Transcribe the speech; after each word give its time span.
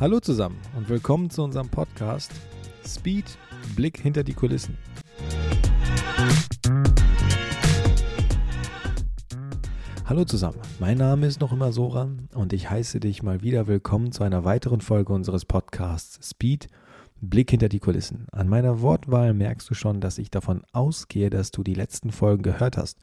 Hallo 0.00 0.20
zusammen 0.20 0.60
und 0.76 0.88
willkommen 0.88 1.28
zu 1.28 1.42
unserem 1.42 1.70
Podcast 1.70 2.30
Speed 2.86 3.36
Blick 3.74 3.98
hinter 3.98 4.22
die 4.22 4.32
Kulissen. 4.32 4.78
Hallo 10.04 10.24
zusammen, 10.24 10.60
mein 10.78 10.98
Name 10.98 11.26
ist 11.26 11.40
noch 11.40 11.52
immer 11.52 11.72
Soran 11.72 12.28
und 12.32 12.52
ich 12.52 12.70
heiße 12.70 13.00
dich 13.00 13.24
mal 13.24 13.42
wieder 13.42 13.66
willkommen 13.66 14.12
zu 14.12 14.22
einer 14.22 14.44
weiteren 14.44 14.82
Folge 14.82 15.12
unseres 15.12 15.44
Podcasts 15.44 16.30
Speed 16.30 16.68
Blick 17.20 17.50
hinter 17.50 17.68
die 17.68 17.80
Kulissen. 17.80 18.26
An 18.30 18.48
meiner 18.48 18.80
Wortwahl 18.80 19.34
merkst 19.34 19.68
du 19.68 19.74
schon, 19.74 20.00
dass 20.00 20.18
ich 20.18 20.30
davon 20.30 20.62
ausgehe, 20.72 21.30
dass 21.30 21.50
du 21.50 21.62
die 21.62 21.74
letzten 21.74 22.12
Folgen 22.12 22.42
gehört 22.42 22.76
hast. 22.76 22.98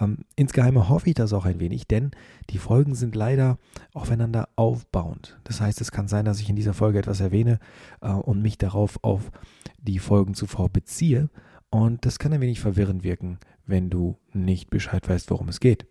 Ähm, 0.00 0.18
insgeheim 0.36 0.88
hoffe 0.88 1.08
ich 1.08 1.14
das 1.14 1.32
auch 1.32 1.44
ein 1.44 1.60
wenig, 1.60 1.86
denn 1.86 2.10
die 2.50 2.58
Folgen 2.58 2.94
sind 2.94 3.14
leider 3.14 3.58
aufeinander 3.94 4.48
aufbauend. 4.56 5.38
Das 5.44 5.60
heißt, 5.60 5.80
es 5.80 5.92
kann 5.92 6.08
sein, 6.08 6.24
dass 6.24 6.40
ich 6.40 6.50
in 6.50 6.56
dieser 6.56 6.74
Folge 6.74 6.98
etwas 6.98 7.20
erwähne 7.20 7.60
äh, 8.00 8.10
und 8.10 8.42
mich 8.42 8.58
darauf 8.58 8.98
auf 9.02 9.30
die 9.78 9.98
Folgen 9.98 10.34
zuvor 10.34 10.68
beziehe. 10.68 11.30
Und 11.70 12.04
das 12.04 12.18
kann 12.18 12.32
ein 12.32 12.40
wenig 12.40 12.60
verwirrend 12.60 13.04
wirken, 13.04 13.38
wenn 13.66 13.90
du 13.90 14.18
nicht 14.32 14.70
Bescheid 14.70 15.08
weißt, 15.08 15.30
worum 15.30 15.48
es 15.48 15.60
geht. 15.60 15.86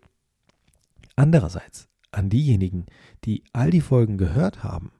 Andererseits, 1.16 1.88
an 2.12 2.30
diejenigen, 2.30 2.86
die 3.24 3.44
all 3.54 3.72
die 3.72 3.82
Folgen 3.82 4.18
gehört 4.18 4.64
haben, 4.64 4.92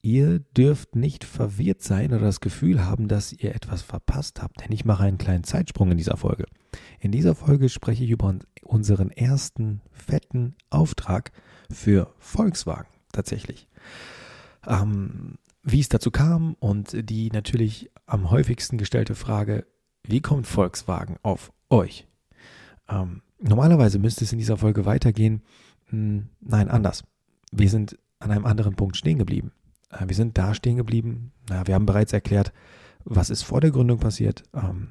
Ihr 0.00 0.38
dürft 0.38 0.94
nicht 0.94 1.24
verwirrt 1.24 1.82
sein 1.82 2.12
oder 2.12 2.20
das 2.20 2.40
Gefühl 2.40 2.84
haben, 2.84 3.08
dass 3.08 3.32
ihr 3.32 3.54
etwas 3.54 3.82
verpasst 3.82 4.40
habt, 4.40 4.62
denn 4.62 4.72
ich 4.72 4.84
mache 4.84 5.02
einen 5.02 5.18
kleinen 5.18 5.44
Zeitsprung 5.44 5.90
in 5.90 5.98
dieser 5.98 6.16
Folge. 6.16 6.46
In 7.00 7.10
dieser 7.10 7.34
Folge 7.34 7.68
spreche 7.68 8.04
ich 8.04 8.10
über 8.10 8.38
unseren 8.62 9.10
ersten 9.10 9.80
fetten 9.90 10.54
Auftrag 10.70 11.32
für 11.70 12.14
Volkswagen 12.18 12.88
tatsächlich. 13.12 13.68
Ähm, 14.66 15.38
wie 15.62 15.80
es 15.80 15.88
dazu 15.88 16.10
kam 16.10 16.54
und 16.60 17.10
die 17.10 17.30
natürlich 17.30 17.90
am 18.06 18.30
häufigsten 18.30 18.78
gestellte 18.78 19.14
Frage, 19.14 19.66
wie 20.04 20.20
kommt 20.20 20.46
Volkswagen 20.46 21.16
auf 21.22 21.52
euch? 21.70 22.06
Ähm, 22.88 23.22
normalerweise 23.40 23.98
müsste 23.98 24.24
es 24.24 24.32
in 24.32 24.38
dieser 24.38 24.56
Folge 24.56 24.86
weitergehen. 24.86 25.42
Hm, 25.86 26.28
nein, 26.40 26.68
anders. 26.68 27.04
Wir 27.50 27.68
sind 27.68 27.98
an 28.20 28.30
einem 28.30 28.46
anderen 28.46 28.76
Punkt 28.76 28.96
stehen 28.96 29.18
geblieben. 29.18 29.52
Äh, 29.90 30.08
wir 30.08 30.16
sind 30.16 30.38
da 30.38 30.54
stehen 30.54 30.76
geblieben. 30.76 31.32
Wir 31.64 31.74
haben 31.74 31.86
bereits 31.86 32.12
erklärt, 32.12 32.52
was 33.04 33.30
ist 33.30 33.42
vor 33.42 33.60
der 33.60 33.70
Gründung 33.70 33.98
passiert, 33.98 34.42
ähm, 34.54 34.88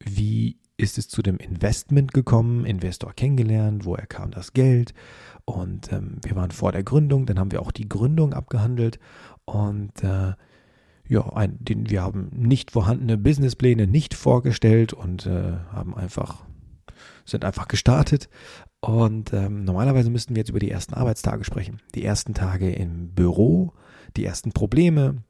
wie 0.00 0.58
ist 0.78 0.96
es 0.96 1.08
zu 1.08 1.22
dem 1.22 1.36
Investment 1.38 2.14
gekommen, 2.14 2.64
Investor 2.64 3.12
kennengelernt, 3.12 3.84
woher 3.84 4.06
kam 4.06 4.30
das 4.30 4.52
Geld? 4.52 4.94
Und 5.44 5.92
ähm, 5.92 6.18
wir 6.22 6.36
waren 6.36 6.52
vor 6.52 6.72
der 6.72 6.84
Gründung, 6.84 7.26
dann 7.26 7.38
haben 7.38 7.50
wir 7.50 7.60
auch 7.60 7.72
die 7.72 7.88
Gründung 7.88 8.32
abgehandelt. 8.32 8.98
Und 9.44 10.02
äh, 10.04 10.34
ja, 11.08 11.32
ein, 11.32 11.56
den, 11.58 11.90
wir 11.90 12.02
haben 12.02 12.30
nicht 12.32 12.70
vorhandene 12.70 13.18
Businesspläne 13.18 13.86
nicht 13.86 14.14
vorgestellt 14.14 14.92
und 14.92 15.26
äh, 15.26 15.54
haben 15.72 15.96
einfach 15.96 16.44
sind 17.24 17.44
einfach 17.44 17.68
gestartet. 17.68 18.28
Und 18.80 19.32
ähm, 19.32 19.64
normalerweise 19.64 20.10
müssten 20.10 20.34
wir 20.34 20.40
jetzt 20.40 20.50
über 20.50 20.60
die 20.60 20.70
ersten 20.70 20.94
Arbeitstage 20.94 21.44
sprechen, 21.44 21.80
die 21.94 22.04
ersten 22.04 22.34
Tage 22.34 22.70
im 22.72 23.14
Büro 23.14 23.72
die 24.16 24.24
ersten 24.24 24.52
Probleme, 24.52 25.22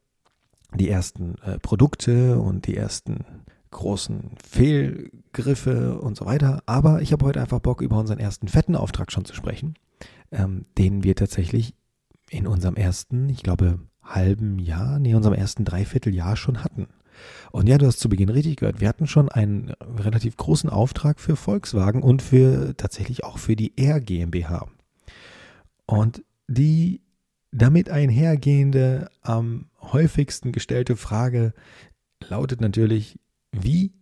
die 0.74 0.88
ersten 0.88 1.36
äh, 1.42 1.58
Produkte 1.58 2.38
und 2.38 2.66
die 2.66 2.76
ersten 2.76 3.24
großen 3.70 4.30
Fehlgriffe 4.42 5.98
und 5.98 6.16
so 6.16 6.26
weiter. 6.26 6.62
Aber 6.66 7.02
ich 7.02 7.12
habe 7.12 7.24
heute 7.24 7.40
einfach 7.40 7.60
Bock, 7.60 7.82
über 7.82 7.98
unseren 7.98 8.18
ersten 8.18 8.48
fetten 8.48 8.76
Auftrag 8.76 9.12
schon 9.12 9.24
zu 9.24 9.34
sprechen, 9.34 9.74
ähm, 10.30 10.64
den 10.76 11.04
wir 11.04 11.14
tatsächlich 11.14 11.74
in 12.30 12.46
unserem 12.46 12.76
ersten, 12.76 13.28
ich 13.28 13.42
glaube, 13.42 13.80
halben 14.02 14.58
Jahr, 14.58 14.98
nee, 14.98 15.14
unserem 15.14 15.34
ersten 15.34 15.64
Dreivierteljahr 15.64 16.36
schon 16.36 16.62
hatten. 16.64 16.88
Und 17.50 17.68
ja, 17.68 17.78
du 17.78 17.86
hast 17.86 17.98
zu 17.98 18.08
Beginn 18.08 18.28
richtig 18.28 18.56
gehört. 18.56 18.80
Wir 18.80 18.88
hatten 18.88 19.06
schon 19.06 19.28
einen 19.28 19.70
relativ 19.98 20.36
großen 20.36 20.70
Auftrag 20.70 21.20
für 21.20 21.36
Volkswagen 21.36 22.02
und 22.02 22.22
für 22.22 22.76
tatsächlich 22.76 23.24
auch 23.24 23.38
für 23.38 23.56
die 23.56 23.76
R 23.76 24.00
GmbH. 24.00 24.68
Und 25.86 26.22
die 26.46 27.00
damit 27.50 27.90
einhergehende, 27.90 29.10
am 29.22 29.70
häufigsten 29.80 30.52
gestellte 30.52 30.96
Frage 30.96 31.54
lautet 32.28 32.60
natürlich, 32.60 33.18
wie 33.52 33.92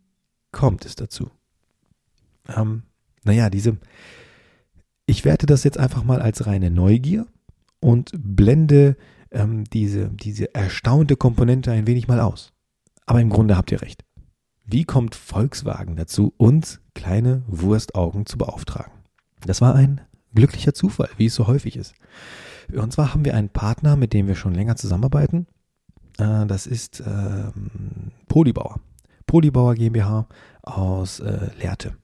kommt 0.53 0.85
es 0.85 0.97
dazu? 0.97 1.31
Ähm, 2.49 2.83
naja, 3.25 3.51
diese, 3.51 3.79
ich 5.07 5.25
werte 5.25 5.47
das 5.47 5.65
jetzt 5.65 5.79
einfach 5.79 6.05
mal 6.05 6.21
als 6.21 6.47
reine 6.47 6.71
Neugier 6.71 7.27
und 7.81 8.13
blende 8.17 8.97
ähm, 9.31 9.65
diese, 9.65 10.09
diese 10.11 10.55
erstaunte 10.55 11.17
Komponente 11.17 11.71
ein 11.73 11.87
wenig 11.87 12.09
mal 12.09 12.21
aus. 12.21 12.53
Aber 13.05 13.21
im 13.21 13.31
Grunde 13.31 13.57
habt 13.57 13.71
ihr 13.71 13.83
recht. 13.83 14.05
Wie 14.65 14.85
kommt 14.85 15.15
Volkswagen 15.15 15.95
dazu, 15.95 16.35
uns 16.37 16.81
kleine 16.95 17.43
Wurstaugen 17.47 18.27
zu 18.27 18.37
beauftragen? 18.37 18.93
Das 19.45 19.61
war 19.61 19.77
ein 19.77 20.01
glücklicher 20.35 20.75
Zufall, 20.75 21.11
wie 21.17 21.27
es 21.27 21.35
so 21.35 21.47
häufig 21.47 21.77
ist. 21.77 21.95
Und 22.73 22.93
zwar 22.93 23.13
haben 23.13 23.25
wir 23.25 23.35
einen 23.35 23.49
Partner, 23.49 23.97
mit 23.97 24.13
dem 24.13 24.27
wir 24.27 24.35
schon 24.35 24.55
länger 24.55 24.77
zusammenarbeiten. 24.77 25.47
Äh, 26.19 26.47
das 26.47 26.67
ist 26.67 27.03
ähm, 27.07 28.13
Polybauer. 28.29 28.81
Polybauer 29.27 29.75
GmbH 29.75 30.27
aus 30.63 31.21
äh, 31.21 31.51
Lehrte. 31.59 31.97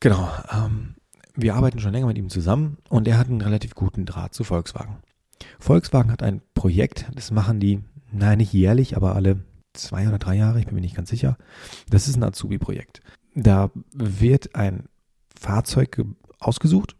Genau. 0.00 0.28
Ähm, 0.52 0.96
wir 1.34 1.54
arbeiten 1.54 1.78
schon 1.78 1.92
länger 1.92 2.06
mit 2.06 2.18
ihm 2.18 2.28
zusammen 2.28 2.78
und 2.88 3.06
er 3.06 3.18
hat 3.18 3.28
einen 3.28 3.40
relativ 3.40 3.74
guten 3.74 4.06
Draht 4.06 4.34
zu 4.34 4.44
Volkswagen. 4.44 4.96
Volkswagen 5.58 6.10
hat 6.10 6.22
ein 6.22 6.42
Projekt, 6.54 7.06
das 7.14 7.30
machen 7.30 7.60
die, 7.60 7.80
nein, 8.12 8.38
nicht 8.38 8.52
jährlich, 8.52 8.96
aber 8.96 9.14
alle 9.14 9.44
zwei 9.72 10.08
oder 10.08 10.18
drei 10.18 10.36
Jahre, 10.36 10.58
ich 10.58 10.66
bin 10.66 10.74
mir 10.74 10.80
nicht 10.80 10.96
ganz 10.96 11.08
sicher. 11.08 11.38
Das 11.88 12.08
ist 12.08 12.16
ein 12.16 12.24
Azubi-Projekt. 12.24 13.00
Da 13.34 13.70
wird 13.92 14.54
ein 14.54 14.88
Fahrzeug 15.38 16.04
ausgesucht 16.40 16.96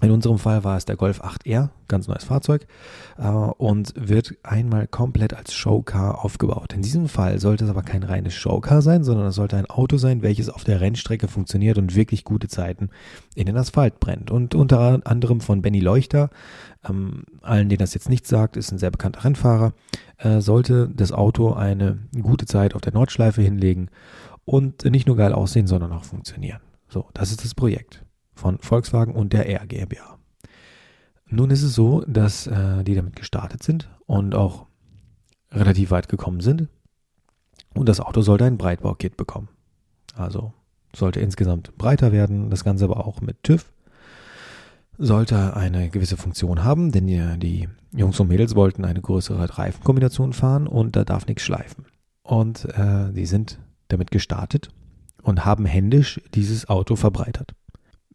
in 0.00 0.10
unserem 0.10 0.38
Fall 0.38 0.64
war 0.64 0.76
es 0.76 0.86
der 0.86 0.96
Golf 0.96 1.22
8R, 1.22 1.68
ganz 1.88 2.08
neues 2.08 2.24
Fahrzeug, 2.24 2.66
äh, 3.18 3.28
und 3.28 3.92
wird 3.96 4.34
einmal 4.42 4.86
komplett 4.86 5.34
als 5.34 5.52
Showcar 5.52 6.24
aufgebaut. 6.24 6.72
In 6.72 6.82
diesem 6.82 7.08
Fall 7.08 7.38
sollte 7.38 7.64
es 7.64 7.70
aber 7.70 7.82
kein 7.82 8.02
reines 8.02 8.34
Showcar 8.34 8.80
sein, 8.80 9.04
sondern 9.04 9.26
es 9.26 9.34
sollte 9.34 9.56
ein 9.56 9.66
Auto 9.66 9.98
sein, 9.98 10.22
welches 10.22 10.48
auf 10.48 10.64
der 10.64 10.80
Rennstrecke 10.80 11.28
funktioniert 11.28 11.76
und 11.76 11.94
wirklich 11.94 12.24
gute 12.24 12.48
Zeiten 12.48 12.88
in 13.34 13.46
den 13.46 13.56
Asphalt 13.56 14.00
brennt. 14.00 14.30
Und 14.30 14.54
unter 14.54 15.00
anderem 15.04 15.40
von 15.40 15.60
Benny 15.60 15.80
Leuchter, 15.80 16.30
ähm, 16.88 17.24
allen, 17.42 17.68
denen 17.68 17.80
das 17.80 17.94
jetzt 17.94 18.08
nicht 18.08 18.26
sagt, 18.26 18.56
ist 18.56 18.72
ein 18.72 18.78
sehr 18.78 18.90
bekannter 18.90 19.24
Rennfahrer, 19.24 19.74
äh, 20.16 20.40
sollte 20.40 20.88
das 20.88 21.12
Auto 21.12 21.52
eine 21.52 21.98
gute 22.22 22.46
Zeit 22.46 22.74
auf 22.74 22.80
der 22.80 22.94
Nordschleife 22.94 23.42
hinlegen 23.42 23.90
und 24.46 24.84
nicht 24.84 25.06
nur 25.06 25.16
geil 25.16 25.34
aussehen, 25.34 25.66
sondern 25.66 25.92
auch 25.92 26.04
funktionieren. 26.04 26.60
So, 26.88 27.06
das 27.12 27.30
ist 27.30 27.44
das 27.44 27.54
Projekt 27.54 28.02
von 28.40 28.58
Volkswagen 28.58 29.14
und 29.14 29.32
der 29.32 29.48
R 29.48 29.66
GmbH. 29.66 30.18
Nun 31.26 31.50
ist 31.50 31.62
es 31.62 31.74
so, 31.74 32.02
dass 32.06 32.48
äh, 32.48 32.82
die 32.82 32.94
damit 32.94 33.14
gestartet 33.14 33.62
sind 33.62 33.88
und 34.06 34.34
auch 34.34 34.66
relativ 35.52 35.92
weit 35.92 36.08
gekommen 36.08 36.40
sind. 36.40 36.68
Und 37.74 37.88
das 37.88 38.00
Auto 38.00 38.20
sollte 38.22 38.46
ein 38.46 38.58
Breitbaukit 38.58 39.16
bekommen. 39.16 39.48
Also 40.16 40.52
sollte 40.94 41.20
insgesamt 41.20 41.76
breiter 41.78 42.10
werden, 42.10 42.50
das 42.50 42.64
Ganze 42.64 42.84
aber 42.84 43.06
auch 43.06 43.20
mit 43.20 43.44
TÜV. 43.44 43.72
Sollte 44.98 45.56
eine 45.56 45.88
gewisse 45.88 46.16
Funktion 46.16 46.64
haben, 46.64 46.90
denn 46.90 47.06
die, 47.06 47.38
die 47.38 47.68
Jungs 47.96 48.18
und 48.18 48.28
Mädels 48.28 48.56
wollten 48.56 48.84
eine 48.84 49.00
größere 49.00 49.56
Reifenkombination 49.56 50.32
fahren 50.32 50.66
und 50.66 50.96
da 50.96 51.04
darf 51.04 51.26
nichts 51.26 51.42
schleifen. 51.42 51.86
Und 52.22 52.64
äh, 52.64 53.12
die 53.12 53.26
sind 53.26 53.60
damit 53.88 54.10
gestartet 54.10 54.70
und 55.22 55.44
haben 55.44 55.64
händisch 55.64 56.20
dieses 56.34 56.68
Auto 56.68 56.96
verbreitert 56.96 57.54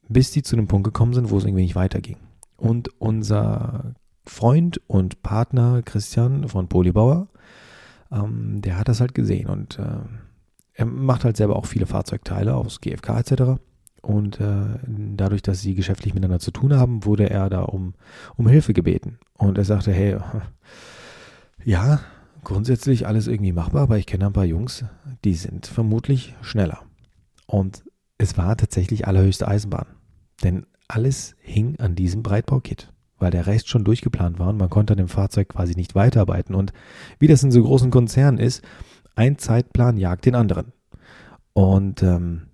bis 0.07 0.31
die 0.31 0.43
zu 0.43 0.55
dem 0.55 0.67
Punkt 0.67 0.85
gekommen 0.85 1.13
sind, 1.13 1.29
wo 1.29 1.37
es 1.37 1.45
irgendwie 1.45 1.63
nicht 1.63 1.75
weiterging. 1.75 2.17
Und 2.57 2.89
unser 2.99 3.95
Freund 4.25 4.81
und 4.87 5.21
Partner 5.21 5.81
Christian 5.83 6.47
von 6.47 6.67
Polybauer, 6.67 7.27
ähm, 8.11 8.61
der 8.61 8.77
hat 8.77 8.87
das 8.87 9.01
halt 9.01 9.13
gesehen 9.13 9.47
und 9.47 9.79
äh, 9.79 9.99
er 10.73 10.85
macht 10.85 11.23
halt 11.23 11.37
selber 11.37 11.55
auch 11.55 11.65
viele 11.65 11.85
Fahrzeugteile 11.85 12.55
aus 12.55 12.81
GFK 12.81 13.19
etc. 13.19 13.43
Und 14.01 14.39
äh, 14.39 14.77
dadurch, 14.85 15.41
dass 15.41 15.61
sie 15.61 15.73
geschäftlich 15.73 16.13
miteinander 16.13 16.39
zu 16.39 16.51
tun 16.51 16.73
haben, 16.73 17.05
wurde 17.05 17.29
er 17.29 17.49
da 17.49 17.61
um, 17.61 17.95
um 18.35 18.47
Hilfe 18.47 18.73
gebeten. 18.73 19.17
Und 19.37 19.57
er 19.57 19.63
sagte, 19.63 19.91
hey, 19.91 20.17
ja, 21.63 22.01
grundsätzlich 22.43 23.07
alles 23.07 23.27
irgendwie 23.27 23.53
machbar, 23.53 23.83
aber 23.83 23.97
ich 23.97 24.05
kenne 24.05 24.27
ein 24.27 24.33
paar 24.33 24.45
Jungs, 24.45 24.85
die 25.23 25.33
sind 25.33 25.65
vermutlich 25.65 26.35
schneller. 26.41 26.81
Und 27.47 27.83
es 28.17 28.37
war 28.37 28.55
tatsächlich 28.55 29.07
allerhöchste 29.07 29.47
Eisenbahn. 29.47 29.87
Denn 30.43 30.65
alles 30.87 31.35
hing 31.39 31.79
an 31.79 31.95
diesem 31.95 32.23
Breitbaukit, 32.23 32.91
weil 33.17 33.31
der 33.31 33.47
Rest 33.47 33.69
schon 33.69 33.83
durchgeplant 33.83 34.39
war 34.39 34.49
und 34.49 34.57
man 34.57 34.69
konnte 34.69 34.93
an 34.93 34.97
dem 34.97 35.07
Fahrzeug 35.07 35.49
quasi 35.49 35.75
nicht 35.75 35.95
weiterarbeiten. 35.95 36.55
Und 36.55 36.73
wie 37.19 37.27
das 37.27 37.43
in 37.43 37.51
so 37.51 37.63
großen 37.63 37.91
Konzernen 37.91 38.39
ist, 38.39 38.63
ein 39.15 39.37
Zeitplan 39.37 39.97
jagt 39.97 40.25
den 40.25 40.35
anderen. 40.35 40.73
Und 41.53 42.03
ähm, 42.03 42.47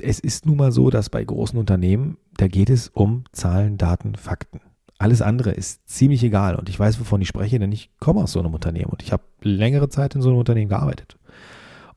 es 0.00 0.20
ist 0.20 0.46
nun 0.46 0.56
mal 0.56 0.72
so, 0.72 0.90
dass 0.90 1.10
bei 1.10 1.24
großen 1.24 1.58
Unternehmen, 1.58 2.18
da 2.36 2.46
geht 2.46 2.70
es 2.70 2.88
um 2.88 3.24
Zahlen, 3.32 3.78
Daten, 3.78 4.14
Fakten. 4.14 4.60
Alles 4.98 5.22
andere 5.22 5.50
ist 5.50 5.88
ziemlich 5.88 6.22
egal 6.24 6.56
und 6.56 6.68
ich 6.68 6.78
weiß, 6.78 6.98
wovon 6.98 7.20
ich 7.20 7.28
spreche, 7.28 7.58
denn 7.58 7.70
ich 7.70 7.90
komme 8.00 8.22
aus 8.22 8.32
so 8.32 8.40
einem 8.40 8.54
Unternehmen 8.54 8.90
und 8.90 9.02
ich 9.02 9.12
habe 9.12 9.22
längere 9.42 9.88
Zeit 9.88 10.14
in 10.14 10.22
so 10.22 10.28
einem 10.28 10.38
Unternehmen 10.38 10.68
gearbeitet. 10.68 11.16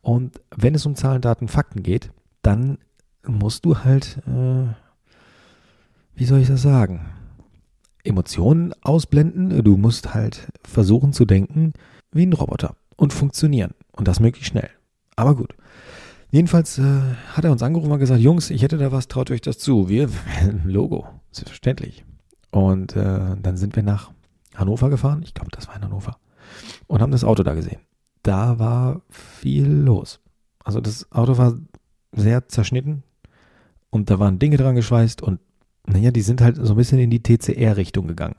Und 0.01 0.41
wenn 0.55 0.75
es 0.75 0.85
um 0.85 0.95
Zahlen, 0.95 1.21
Daten, 1.21 1.47
Fakten 1.47 1.83
geht, 1.83 2.11
dann 2.41 2.77
musst 3.25 3.65
du 3.65 3.79
halt, 3.79 4.19
äh, 4.27 4.67
wie 6.21 6.25
soll 6.25 6.41
ich 6.41 6.49
das 6.49 6.61
sagen, 6.61 7.07
Emotionen 8.03 8.75
ausblenden. 8.83 9.63
Du 9.63 9.75
musst 9.75 10.13
halt 10.13 10.49
versuchen 10.63 11.13
zu 11.13 11.25
denken 11.25 11.73
wie 12.11 12.27
ein 12.27 12.33
Roboter 12.33 12.75
und 12.95 13.11
funktionieren. 13.11 13.71
Und 13.93 14.07
das 14.07 14.19
möglichst 14.19 14.51
schnell. 14.51 14.69
Aber 15.15 15.35
gut. 15.35 15.55
Jedenfalls 16.29 16.77
äh, 16.77 17.01
hat 17.33 17.43
er 17.43 17.51
uns 17.51 17.63
angerufen 17.63 17.91
und 17.91 17.97
gesagt, 17.97 18.21
Jungs, 18.21 18.51
ich 18.51 18.61
hätte 18.61 18.77
da 18.77 18.91
was, 18.91 19.07
traut 19.07 19.31
euch 19.31 19.41
das 19.41 19.57
zu. 19.57 19.89
Wir, 19.89 20.11
Logo, 20.63 21.07
selbstverständlich. 21.31 22.05
Und 22.51 22.95
äh, 22.95 23.35
dann 23.41 23.57
sind 23.57 23.75
wir 23.75 23.81
nach 23.81 24.11
Hannover 24.53 24.91
gefahren. 24.91 25.23
Ich 25.23 25.33
glaube, 25.33 25.49
das 25.49 25.69
war 25.69 25.75
in 25.75 25.85
Hannover. 25.85 26.17
Und 26.85 27.01
haben 27.01 27.11
das 27.11 27.23
Auto 27.23 27.41
da 27.41 27.55
gesehen. 27.55 27.81
Da 28.21 28.59
war 28.59 29.01
viel 29.09 29.65
los. 29.65 30.19
Also 30.63 30.81
das 30.81 31.11
Auto 31.11 31.39
war 31.39 31.57
sehr 32.11 32.47
zerschnitten 32.47 33.01
und 33.89 34.11
da 34.11 34.19
waren 34.19 34.37
Dinge 34.37 34.57
dran 34.57 34.75
geschweißt 34.75 35.23
und 35.23 35.39
naja, 35.85 36.11
die 36.11 36.21
sind 36.21 36.41
halt 36.41 36.57
so 36.57 36.73
ein 36.73 36.77
bisschen 36.77 36.99
in 36.99 37.09
die 37.09 37.23
TCR-Richtung 37.23 38.07
gegangen. 38.07 38.35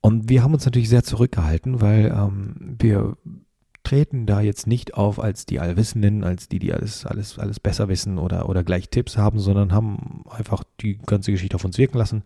Und 0.00 0.28
wir 0.28 0.42
haben 0.42 0.54
uns 0.54 0.64
natürlich 0.64 0.88
sehr 0.88 1.04
zurückgehalten, 1.04 1.80
weil 1.80 2.14
ähm, 2.16 2.76
wir 2.78 3.16
treten 3.82 4.26
da 4.26 4.40
jetzt 4.40 4.66
nicht 4.66 4.94
auf 4.94 5.20
als 5.20 5.46
die 5.46 5.60
Allwissenden, 5.60 6.24
als 6.24 6.48
die, 6.48 6.58
die 6.58 6.72
alles, 6.72 7.06
alles, 7.06 7.38
alles 7.38 7.60
besser 7.60 7.88
wissen 7.88 8.18
oder, 8.18 8.48
oder 8.48 8.64
gleich 8.64 8.88
Tipps 8.88 9.16
haben, 9.16 9.38
sondern 9.38 9.72
haben 9.72 10.24
einfach 10.28 10.64
die 10.80 10.98
ganze 10.98 11.30
Geschichte 11.30 11.54
auf 11.54 11.64
uns 11.64 11.78
wirken 11.78 11.98
lassen. 11.98 12.22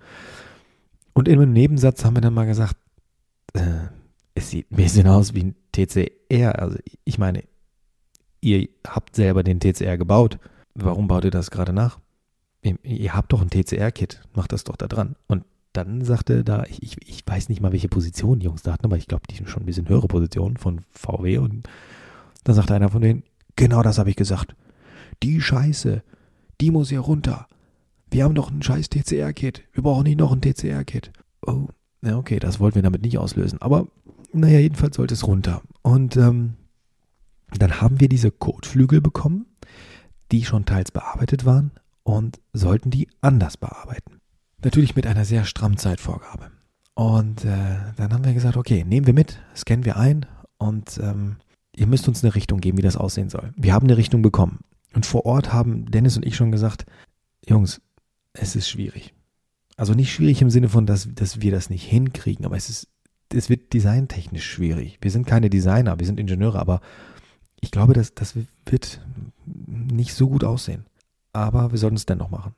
Und 1.13 1.29
in 1.29 1.41
einem 1.41 1.53
Nebensatz 1.53 2.05
haben 2.05 2.17
wir 2.17 2.23
dann 2.23 2.35
mal 2.35 2.47
gesagt, 2.47 2.77
äh, 3.53 3.61
es 4.35 4.51
sieht 4.51 4.71
ein 4.71 4.77
bisschen 4.77 5.07
aus 5.07 5.35
wie 5.35 5.45
ein 5.45 5.55
TCR. 5.73 6.59
Also 6.59 6.79
ich 7.05 7.19
meine, 7.19 7.45
ihr 8.41 8.69
habt 8.87 9.17
selber 9.17 9.43
den 9.43 9.61
TCR 9.61 9.99
gebaut. 9.99 10.39
Warum 10.75 11.09
baut 11.09 11.25
ihr 11.25 11.31
das 11.31 11.51
gerade 11.51 11.73
nach? 11.73 11.99
Ihr, 12.63 13.15
habt 13.15 13.33
doch 13.33 13.41
ein 13.41 13.49
TCR-Kit, 13.49 14.21
macht 14.35 14.53
das 14.53 14.65
doch 14.65 14.77
da 14.77 14.87
dran. 14.87 15.17
Und 15.27 15.45
dann 15.73 16.05
sagte 16.05 16.45
da, 16.45 16.65
ich, 16.65 16.83
ich, 16.83 16.97
ich 17.09 17.23
weiß 17.27 17.49
nicht 17.49 17.61
mal, 17.61 17.73
welche 17.73 17.89
Position 17.89 18.41
die 18.41 18.47
Jungs 18.47 18.63
da 18.63 18.73
hatten, 18.73 18.85
aber 18.85 18.99
ich 18.99 19.07
glaube, 19.07 19.23
die 19.31 19.37
sind 19.37 19.49
schon 19.49 19.63
ein 19.63 19.67
bisschen 19.67 19.89
höhere 19.89 20.09
Positionen 20.09 20.57
von 20.57 20.83
VW. 20.91 21.39
Und 21.39 21.69
dann 22.45 22.55
sagte 22.55 22.75
einer 22.75 22.91
von 22.91 23.01
denen, 23.01 23.23
genau 23.57 23.83
das 23.83 23.99
habe 23.99 24.11
ich 24.11 24.17
gesagt. 24.17 24.55
Die 25.23 25.41
Scheiße, 25.41 26.03
die 26.61 26.71
muss 26.71 26.91
hier 26.91 27.01
runter. 27.01 27.47
Wir 28.11 28.25
haben 28.25 28.35
doch 28.35 28.51
ein 28.51 28.63
scheiß 28.63 28.91
TCR-Kit. 28.91 29.63
Wir 29.73 29.83
brauchen 29.83 30.05
nicht 30.05 30.19
noch 30.19 30.33
ein 30.33 30.43
TCR-Kit. 30.43 31.13
Oh, 31.47 31.69
ja, 32.03 32.19
okay, 32.19 32.41
das 32.41 32.61
wollten 32.61 32.75
wir 32.75 32.83
damit 32.83 33.03
nicht 33.03 33.19
auslösen. 33.19 33.63
Aber 33.63 33.87
naja, 34.33 34.59
jedenfalls 34.59 34.97
sollte 34.97 35.15
es 35.15 35.27
runter. 35.27 35.63
Und 35.83 36.17
ähm, 36.17 36.55
dann 37.59 37.81
haben 37.81 38.01
wir 38.01 38.09
diese 38.09 38.31
Kotflügel 38.31 39.01
bekommen, 39.01 39.47
die 40.31 40.45
schon 40.45 40.67
teils 40.67 40.91
bearbeitet 40.91 41.45
waren 41.45 41.71
und 42.11 42.41
sollten 42.53 42.91
die 42.91 43.09
anders 43.21 43.57
bearbeiten. 43.57 44.21
Natürlich 44.63 44.97
mit 44.97 45.07
einer 45.07 45.25
sehr 45.25 45.45
strammen 45.45 45.79
Zeitvorgabe. 45.79 46.51
Und 46.95 47.45
äh, 47.45 47.77
dann 47.97 48.13
haben 48.13 48.25
wir 48.25 48.35
gesagt, 48.35 48.57
okay, 48.57 48.85
nehmen 48.85 49.07
wir 49.07 49.15
mit, 49.15 49.39
scannen 49.55 49.85
wir 49.85 49.97
ein 49.97 50.27
und 50.59 50.99
ähm, 51.03 51.37
ihr 51.75 51.87
müsst 51.87 52.09
uns 52.09 52.23
eine 52.23 52.35
Richtung 52.35 52.61
geben, 52.61 52.79
wie 52.79 52.83
das 52.83 52.97
aussehen 52.97 53.31
soll. 53.31 53.53
Wir 53.57 53.73
haben 53.73 53.87
eine 53.87 53.97
Richtung 53.97 54.23
bekommen. 54.23 54.59
Und 54.93 55.07
vor 55.07 55.25
Ort 55.25 55.53
haben 55.53 55.87
Dennis 55.91 56.17
und 56.17 56.27
ich 56.27 56.35
schon 56.35 56.51
gesagt, 56.51 56.85
Jungs, 57.47 57.81
es 58.33 58.57
ist 58.57 58.69
schwierig. 58.69 59.15
Also 59.77 59.95
nicht 59.95 60.13
schwierig 60.13 60.43
im 60.43 60.51
Sinne 60.51 60.69
von, 60.69 60.87
dass, 60.87 61.09
dass 61.15 61.41
wir 61.41 61.53
das 61.53 61.71
nicht 61.71 61.85
hinkriegen, 61.85 62.45
aber 62.45 62.57
es 62.57 62.69
ist, 62.69 62.89
es 63.33 63.49
wird 63.49 63.73
designtechnisch 63.73 64.51
schwierig. 64.51 64.99
Wir 65.01 65.13
sind 65.13 65.27
keine 65.27 65.49
Designer, 65.49 65.99
wir 66.01 66.07
sind 66.07 66.19
Ingenieure, 66.19 66.59
aber 66.59 66.81
ich 67.61 67.71
glaube, 67.71 67.93
das, 67.93 68.15
das 68.15 68.35
wird 68.67 69.01
nicht 69.47 70.13
so 70.15 70.29
gut 70.29 70.43
aussehen. 70.43 70.85
Aber 71.33 71.71
wir 71.71 71.79
sollten 71.79 71.97
es 71.97 72.07
dennoch 72.07 72.31
machen. 72.31 72.55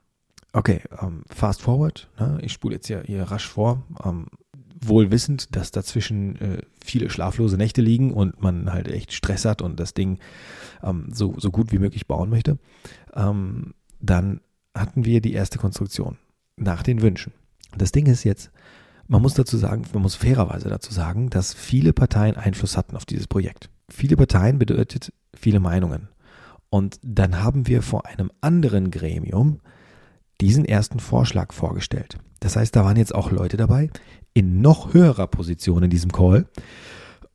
Okay, 0.52 0.82
ähm, 1.00 1.22
fast 1.28 1.62
forward. 1.62 2.10
Ne? 2.18 2.38
Ich 2.42 2.52
spule 2.52 2.74
jetzt 2.74 2.86
hier, 2.86 3.02
hier 3.06 3.24
rasch 3.24 3.48
vor. 3.48 3.82
Ähm, 4.04 4.26
wohl 4.84 5.10
wissend, 5.10 5.54
dass 5.56 5.70
dazwischen 5.70 6.36
äh, 6.40 6.62
viele 6.84 7.08
schlaflose 7.08 7.56
Nächte 7.56 7.80
liegen 7.80 8.12
und 8.12 8.42
man 8.42 8.72
halt 8.72 8.88
echt 8.88 9.12
Stress 9.12 9.44
hat 9.44 9.62
und 9.62 9.78
das 9.78 9.94
Ding 9.94 10.18
ähm, 10.82 11.08
so, 11.12 11.34
so 11.38 11.50
gut 11.50 11.72
wie 11.72 11.78
möglich 11.78 12.06
bauen 12.06 12.30
möchte. 12.30 12.58
Ähm, 13.14 13.74
dann 14.00 14.40
hatten 14.76 15.04
wir 15.04 15.20
die 15.20 15.32
erste 15.32 15.58
Konstruktion 15.58 16.18
nach 16.56 16.82
den 16.82 17.02
Wünschen. 17.02 17.32
Das 17.76 17.92
Ding 17.92 18.06
ist 18.06 18.24
jetzt, 18.24 18.50
man 19.06 19.22
muss 19.22 19.34
dazu 19.34 19.56
sagen, 19.56 19.84
man 19.92 20.02
muss 20.02 20.16
fairerweise 20.16 20.68
dazu 20.68 20.92
sagen, 20.92 21.30
dass 21.30 21.54
viele 21.54 21.92
Parteien 21.92 22.36
Einfluss 22.36 22.76
hatten 22.76 22.96
auf 22.96 23.04
dieses 23.04 23.26
Projekt. 23.26 23.70
Viele 23.88 24.16
Parteien 24.16 24.58
bedeutet 24.58 25.12
viele 25.34 25.60
Meinungen. 25.60 26.08
Und 26.72 26.98
dann 27.02 27.42
haben 27.42 27.66
wir 27.66 27.82
vor 27.82 28.06
einem 28.06 28.30
anderen 28.40 28.90
Gremium 28.90 29.60
diesen 30.40 30.64
ersten 30.64 31.00
Vorschlag 31.00 31.52
vorgestellt. 31.52 32.16
Das 32.40 32.56
heißt, 32.56 32.74
da 32.74 32.82
waren 32.82 32.96
jetzt 32.96 33.14
auch 33.14 33.30
Leute 33.30 33.58
dabei 33.58 33.90
in 34.32 34.62
noch 34.62 34.94
höherer 34.94 35.26
Position 35.26 35.82
in 35.82 35.90
diesem 35.90 36.12
Call. 36.12 36.46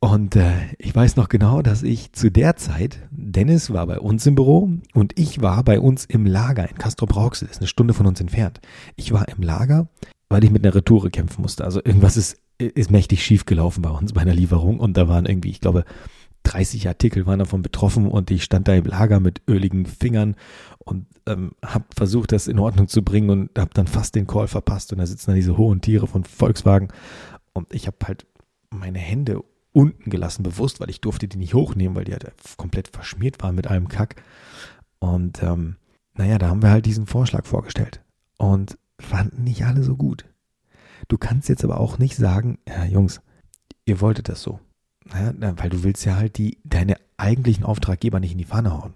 Und 0.00 0.34
äh, 0.34 0.50
ich 0.78 0.92
weiß 0.92 1.14
noch 1.14 1.28
genau, 1.28 1.62
dass 1.62 1.84
ich 1.84 2.12
zu 2.12 2.32
der 2.32 2.56
Zeit, 2.56 2.98
Dennis 3.12 3.72
war 3.72 3.86
bei 3.86 4.00
uns 4.00 4.26
im 4.26 4.34
Büro 4.34 4.70
und 4.92 5.16
ich 5.16 5.40
war 5.40 5.62
bei 5.62 5.78
uns 5.78 6.04
im 6.04 6.26
Lager 6.26 6.68
in 6.68 6.76
Castro 6.76 7.06
Brauxel, 7.06 7.48
ist 7.48 7.60
eine 7.60 7.68
Stunde 7.68 7.94
von 7.94 8.06
uns 8.06 8.20
entfernt. 8.20 8.60
Ich 8.96 9.12
war 9.12 9.28
im 9.28 9.40
Lager, 9.40 9.88
weil 10.28 10.42
ich 10.42 10.50
mit 10.50 10.64
einer 10.64 10.74
Retoure 10.74 11.10
kämpfen 11.10 11.42
musste. 11.42 11.62
Also 11.62 11.78
irgendwas 11.84 12.16
ist, 12.16 12.38
ist 12.58 12.90
mächtig 12.90 13.24
schief 13.24 13.46
gelaufen 13.46 13.82
bei 13.82 13.90
uns 13.90 14.12
bei 14.12 14.22
einer 14.22 14.34
Lieferung 14.34 14.80
und 14.80 14.96
da 14.96 15.06
waren 15.06 15.26
irgendwie, 15.26 15.50
ich 15.50 15.60
glaube, 15.60 15.84
30 16.48 16.88
Artikel 16.88 17.26
waren 17.26 17.38
davon 17.38 17.62
betroffen 17.62 18.06
und 18.06 18.30
ich 18.30 18.44
stand 18.44 18.68
da 18.68 18.74
im 18.74 18.84
Lager 18.84 19.20
mit 19.20 19.42
öligen 19.46 19.84
Fingern 19.86 20.34
und 20.78 21.06
ähm, 21.26 21.52
habe 21.64 21.84
versucht, 21.94 22.32
das 22.32 22.48
in 22.48 22.58
Ordnung 22.58 22.88
zu 22.88 23.02
bringen 23.02 23.30
und 23.30 23.58
habe 23.58 23.70
dann 23.74 23.86
fast 23.86 24.14
den 24.14 24.26
Call 24.26 24.48
verpasst 24.48 24.92
und 24.92 24.98
da 24.98 25.06
sitzen 25.06 25.26
dann 25.26 25.36
diese 25.36 25.58
hohen 25.58 25.80
Tiere 25.80 26.06
von 26.06 26.24
Volkswagen 26.24 26.88
und 27.52 27.74
ich 27.74 27.86
habe 27.86 27.98
halt 28.04 28.26
meine 28.70 28.98
Hände 28.98 29.42
unten 29.72 30.10
gelassen, 30.10 30.42
bewusst, 30.42 30.80
weil 30.80 30.90
ich 30.90 31.00
durfte 31.00 31.28
die 31.28 31.36
nicht 31.36 31.54
hochnehmen, 31.54 31.96
weil 31.96 32.04
die 32.04 32.12
halt 32.12 32.32
komplett 32.56 32.88
verschmiert 32.88 33.42
waren 33.42 33.54
mit 33.54 33.66
allem 33.66 33.88
Kack. 33.88 34.22
Und 34.98 35.42
ähm, 35.42 35.76
naja, 36.14 36.38
da 36.38 36.48
haben 36.48 36.62
wir 36.62 36.70
halt 36.70 36.86
diesen 36.86 37.06
Vorschlag 37.06 37.46
vorgestellt 37.46 38.02
und 38.38 38.78
fanden 38.98 39.44
nicht 39.44 39.64
alle 39.64 39.82
so 39.82 39.96
gut. 39.96 40.24
Du 41.06 41.18
kannst 41.18 41.48
jetzt 41.48 41.64
aber 41.64 41.78
auch 41.78 41.98
nicht 41.98 42.16
sagen, 42.16 42.58
ja, 42.66 42.84
Jungs, 42.84 43.20
ihr 43.84 44.00
wolltet 44.00 44.28
das 44.28 44.42
so. 44.42 44.58
Ja, 45.12 45.32
weil 45.56 45.70
du 45.70 45.82
willst 45.84 46.04
ja 46.04 46.16
halt 46.16 46.38
die, 46.38 46.58
deine 46.64 46.96
eigentlichen 47.16 47.64
Auftraggeber 47.64 48.20
nicht 48.20 48.32
in 48.32 48.38
die 48.38 48.44
Pfanne 48.44 48.72
hauen. 48.72 48.94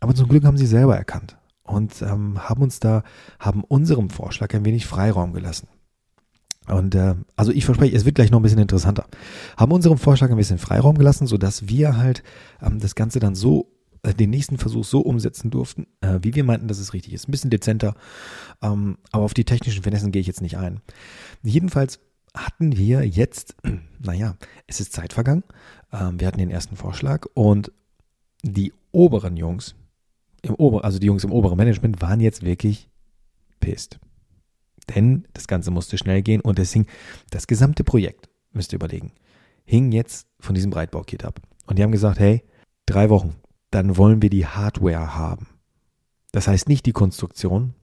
Aber 0.00 0.14
zum 0.14 0.28
Glück 0.28 0.44
haben 0.44 0.56
sie 0.56 0.66
selber 0.66 0.96
erkannt 0.96 1.36
und 1.62 2.02
ähm, 2.02 2.48
haben 2.48 2.62
uns 2.62 2.80
da, 2.80 3.04
haben 3.38 3.62
unserem 3.64 4.10
Vorschlag 4.10 4.52
ein 4.54 4.64
wenig 4.64 4.86
Freiraum 4.86 5.32
gelassen. 5.32 5.68
Und 6.68 6.94
äh, 6.94 7.14
also 7.36 7.52
ich 7.52 7.64
verspreche, 7.64 7.96
es 7.96 8.04
wird 8.04 8.14
gleich 8.14 8.30
noch 8.30 8.38
ein 8.38 8.42
bisschen 8.42 8.58
interessanter. 8.58 9.06
Haben 9.56 9.72
unserem 9.72 9.98
Vorschlag 9.98 10.30
ein 10.30 10.36
bisschen 10.36 10.58
Freiraum 10.58 10.96
gelassen, 10.96 11.26
sodass 11.26 11.68
wir 11.68 11.96
halt 11.96 12.22
ähm, 12.60 12.78
das 12.78 12.94
Ganze 12.94 13.18
dann 13.18 13.34
so, 13.34 13.72
äh, 14.02 14.14
den 14.14 14.30
nächsten 14.30 14.58
Versuch 14.58 14.84
so 14.84 15.00
umsetzen 15.00 15.50
durften, 15.50 15.86
äh, 16.00 16.18
wie 16.22 16.34
wir 16.34 16.44
meinten, 16.44 16.68
dass 16.68 16.78
es 16.78 16.92
richtig 16.92 17.14
ist. 17.14 17.28
Ein 17.28 17.32
bisschen 17.32 17.50
dezenter, 17.50 17.94
ähm, 18.62 18.98
aber 19.10 19.24
auf 19.24 19.34
die 19.34 19.44
technischen 19.44 19.82
Finessen 19.82 20.12
gehe 20.12 20.20
ich 20.20 20.26
jetzt 20.26 20.40
nicht 20.40 20.56
ein. 20.56 20.80
Jedenfalls 21.42 22.00
hatten 22.34 22.76
wir 22.76 23.06
jetzt, 23.06 23.56
naja, 23.98 24.36
es 24.66 24.80
ist 24.80 24.92
Zeit 24.92 25.12
vergangen. 25.12 25.44
Ähm, 25.92 26.20
wir 26.20 26.26
hatten 26.26 26.38
den 26.38 26.50
ersten 26.50 26.76
Vorschlag 26.76 27.26
und 27.34 27.72
die 28.42 28.72
oberen 28.90 29.36
Jungs, 29.36 29.74
im 30.42 30.54
Ober, 30.56 30.84
also 30.84 30.98
die 30.98 31.06
Jungs 31.06 31.24
im 31.24 31.32
oberen 31.32 31.56
Management 31.56 32.02
waren 32.02 32.20
jetzt 32.20 32.42
wirklich 32.42 32.88
pisst. 33.60 34.00
Denn 34.94 35.26
das 35.32 35.46
Ganze 35.46 35.70
musste 35.70 35.96
schnell 35.96 36.22
gehen 36.22 36.40
und 36.40 36.58
deswegen 36.58 36.86
das 37.30 37.46
gesamte 37.46 37.84
Projekt, 37.84 38.28
müsst 38.52 38.72
ihr 38.72 38.76
überlegen, 38.76 39.12
hing 39.64 39.92
jetzt 39.92 40.26
von 40.40 40.54
diesem 40.54 40.70
Breitbaukit 40.70 41.24
ab. 41.24 41.40
Und 41.66 41.78
die 41.78 41.82
haben 41.84 41.92
gesagt, 41.92 42.18
hey, 42.18 42.42
drei 42.86 43.08
Wochen, 43.08 43.36
dann 43.70 43.96
wollen 43.96 44.20
wir 44.20 44.30
die 44.30 44.46
Hardware 44.46 45.14
haben. 45.14 45.46
Das 46.32 46.48
heißt 46.48 46.68
nicht 46.68 46.86
die 46.86 46.92
Konstruktion, 46.92 47.74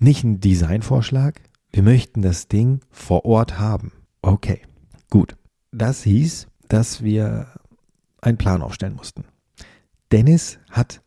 nicht 0.00 0.24
ein 0.24 0.40
Designvorschlag, 0.40 1.42
wir 1.72 1.82
möchten 1.82 2.22
das 2.22 2.48
Ding 2.48 2.80
vor 2.90 3.24
Ort 3.24 3.58
haben. 3.58 3.92
Okay, 4.22 4.62
gut. 5.10 5.36
Das 5.70 6.02
hieß, 6.02 6.48
dass 6.68 7.02
wir 7.02 7.48
einen 8.20 8.38
Plan 8.38 8.62
aufstellen 8.62 8.94
mussten. 8.94 9.24
Dennis 10.10 10.58
hat 10.70 11.02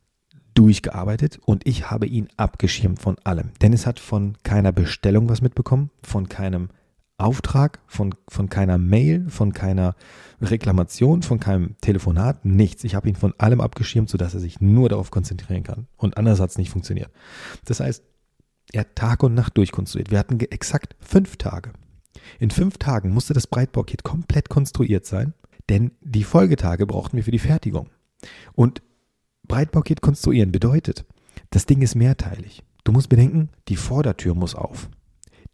durchgearbeitet 0.53 1.39
und 1.45 1.65
ich 1.65 1.89
habe 1.89 2.05
ihn 2.05 2.27
abgeschirmt 2.37 3.01
von 3.01 3.17
allem. 3.23 3.51
Dennis 3.61 3.85
hat 3.85 3.99
von 3.99 4.37
keiner 4.43 4.71
Bestellung 4.71 5.29
was 5.29 5.41
mitbekommen, 5.41 5.89
von 6.03 6.29
keinem 6.29 6.69
Auftrag, 7.17 7.79
von, 7.87 8.15
von 8.27 8.49
keiner 8.49 8.77
Mail, 8.77 9.29
von 9.29 9.53
keiner 9.53 9.95
Reklamation, 10.41 11.21
von 11.21 11.39
keinem 11.39 11.75
Telefonat, 11.79 12.43
nichts. 12.45 12.83
Ich 12.83 12.95
habe 12.95 13.07
ihn 13.07 13.15
von 13.15 13.33
allem 13.37 13.61
abgeschirmt, 13.61 14.09
sodass 14.09 14.33
er 14.33 14.39
sich 14.39 14.59
nur 14.59 14.89
darauf 14.89 15.11
konzentrieren 15.11 15.63
kann. 15.63 15.87
Und 15.97 16.17
anders 16.17 16.39
hat 16.39 16.49
es 16.49 16.57
nicht 16.57 16.71
funktioniert. 16.71 17.11
Das 17.65 17.79
heißt, 17.79 18.03
er 18.73 18.81
hat 18.81 18.95
Tag 18.95 19.23
und 19.23 19.33
Nacht 19.33 19.57
durchkonstruiert. 19.57 20.11
Wir 20.11 20.19
hatten 20.19 20.39
exakt 20.39 20.95
fünf 20.99 21.37
Tage. 21.37 21.71
In 22.39 22.51
fünf 22.51 22.77
Tagen 22.77 23.11
musste 23.11 23.33
das 23.33 23.47
Breitbaukit 23.47 24.03
komplett 24.03 24.49
konstruiert 24.49 25.05
sein, 25.05 25.33
denn 25.69 25.91
die 26.01 26.23
Folgetage 26.23 26.85
brauchten 26.85 27.17
wir 27.17 27.23
für 27.23 27.31
die 27.31 27.39
Fertigung. 27.39 27.89
Und 28.53 28.81
Breitbaukit 29.47 30.01
konstruieren 30.01 30.51
bedeutet, 30.51 31.05
das 31.49 31.65
Ding 31.65 31.81
ist 31.81 31.95
mehrteilig. 31.95 32.63
Du 32.83 32.91
musst 32.91 33.09
bedenken, 33.09 33.49
die 33.67 33.75
Vordertür 33.75 34.35
muss 34.35 34.55
auf. 34.55 34.89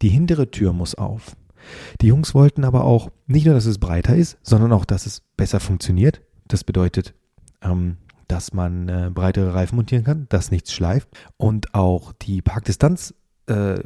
Die 0.02 0.08
hintere 0.08 0.50
Tür 0.50 0.72
muss 0.72 0.94
auf. 0.94 1.36
Die 2.00 2.06
Jungs 2.06 2.34
wollten 2.34 2.64
aber 2.64 2.84
auch 2.84 3.10
nicht 3.26 3.44
nur, 3.44 3.54
dass 3.54 3.66
es 3.66 3.78
breiter 3.78 4.14
ist, 4.16 4.38
sondern 4.42 4.72
auch, 4.72 4.84
dass 4.84 5.06
es 5.06 5.22
besser 5.36 5.60
funktioniert. 5.60 6.22
Das 6.46 6.64
bedeutet, 6.64 7.14
ähm, 7.62 7.96
dass 8.28 8.52
man 8.52 8.88
äh, 8.88 9.10
breitere 9.12 9.54
Reifen 9.54 9.76
montieren 9.76 10.04
kann, 10.04 10.26
dass 10.28 10.50
nichts 10.50 10.72
schleift 10.72 11.08
und 11.36 11.74
auch 11.74 12.12
die 12.12 12.42
Parkdistanz, 12.42 13.14
äh, 13.46 13.80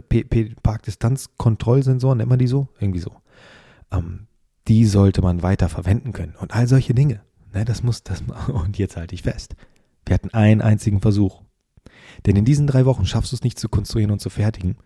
Parkdistanzkontrollsensoren, 0.63 2.19
nennt 2.19 2.31
man 2.31 2.39
die 2.39 2.49
so? 2.49 2.69
Irgendwie 2.79 3.01
so. 3.01 3.13
Ähm, 3.91 4.27
die 4.69 4.85
sollte 4.87 5.23
man 5.23 5.43
weiter 5.43 5.69
verwenden 5.69 6.13
können 6.13 6.35
und 6.39 6.55
all 6.55 6.67
solche 6.67 6.95
Dinge. 6.95 7.23
Ne, 7.53 7.65
das 7.65 7.83
muss, 7.83 8.03
das, 8.03 8.23
und 8.49 8.79
jetzt 8.79 8.97
halte 8.97 9.15
ich 9.15 9.23
fest. 9.23 9.55
Wir 10.05 10.15
hatten 10.15 10.31
einen 10.31 10.61
einzigen 10.61 11.01
Versuch. 11.01 11.43
Denn 12.27 12.37
in 12.37 12.45
diesen 12.45 12.67
drei 12.67 12.85
Wochen 12.85 13.07
schaffst 13.07 13.33
du 13.33 13.37
es 13.37 13.43
nicht 13.43 13.59
zu 13.59 13.69
konstruieren 13.69 14.11
und 14.11 14.21
zu 14.21 14.31
fertigen. 14.31 14.77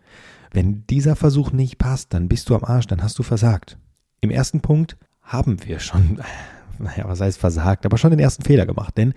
Wenn 0.51 0.85
dieser 0.87 1.15
Versuch 1.15 1.51
nicht 1.51 1.77
passt, 1.77 2.13
dann 2.13 2.27
bist 2.29 2.49
du 2.49 2.55
am 2.55 2.63
Arsch, 2.63 2.87
dann 2.87 3.03
hast 3.03 3.19
du 3.19 3.23
versagt. 3.23 3.77
Im 4.21 4.29
ersten 4.29 4.61
Punkt 4.61 4.97
haben 5.21 5.63
wir 5.65 5.79
schon, 5.79 6.21
naja, 6.79 7.05
was 7.07 7.21
heißt 7.21 7.37
versagt, 7.37 7.85
aber 7.85 7.97
schon 7.97 8.11
den 8.11 8.19
ersten 8.19 8.43
Fehler 8.43 8.65
gemacht. 8.65 8.97
Denn 8.97 9.13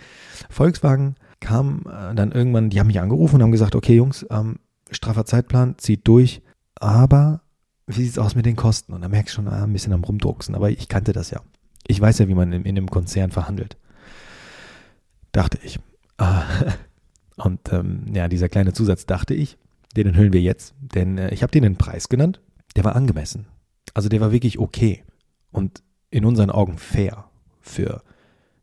Volkswagen 0.49 1.17
kam 1.41 1.85
äh, 1.87 2.15
dann 2.15 2.33
irgendwann, 2.33 2.71
die 2.71 2.81
haben 2.81 2.87
mich 2.87 3.01
angerufen 3.01 3.37
und 3.37 3.43
haben 3.43 3.53
gesagt, 3.53 3.75
okay 3.75 3.95
Jungs, 3.95 4.27
ähm, 4.31 4.59
straffer 4.91 5.25
Zeitplan, 5.25 5.77
zieht 5.79 6.07
durch, 6.07 6.43
aber 6.77 7.43
wie 7.87 8.05
sieht's 8.05 8.19
aus 8.19 8.35
mit 8.35 8.47
den 8.47 8.57
Kosten? 8.57 8.93
Und 8.93 9.03
da 9.03 9.09
merkst 9.09 9.35
du 9.35 9.37
schon 9.37 9.49
ah, 9.49 9.65
ein 9.65 9.73
bisschen 9.73 9.93
am 9.93 10.05
Rumdrucksen, 10.05 10.55
aber 10.55 10.71
ich 10.71 10.89
kannte 10.89 11.13
das 11.13 11.31
ja. 11.31 11.41
Ich 11.87 12.01
weiß 12.01 12.19
ja, 12.19 12.29
wie 12.29 12.35
man 12.35 12.53
in, 12.53 12.65
in 12.65 12.77
einem 12.77 12.91
Konzern 12.91 13.31
verhandelt. 13.31 13.77
Dachte 15.33 15.59
ich. 15.63 15.81
Ah, 16.19 16.45
und 17.37 17.73
ähm, 17.73 18.05
ja, 18.13 18.29
dieser 18.29 18.49
kleine 18.49 18.73
Zusatz 18.73 19.07
dachte 19.07 19.35
ich, 19.35 19.59
den 19.97 20.07
enthüllen 20.09 20.33
wir 20.33 20.41
jetzt, 20.41 20.75
denn 20.81 21.19
äh, 21.19 21.33
ich 21.33 21.43
habe 21.43 21.51
den 21.51 21.65
einen 21.65 21.77
Preis 21.77 22.09
genannt, 22.09 22.41
der 22.77 22.85
war 22.85 22.95
angemessen. 22.95 23.47
Also 23.95 24.09
der 24.09 24.21
war 24.21 24.31
wirklich 24.31 24.59
okay 24.59 25.03
und 25.51 25.83
in 26.11 26.25
unseren 26.25 26.51
Augen 26.51 26.79
fair 26.79 27.30
für 27.61 28.03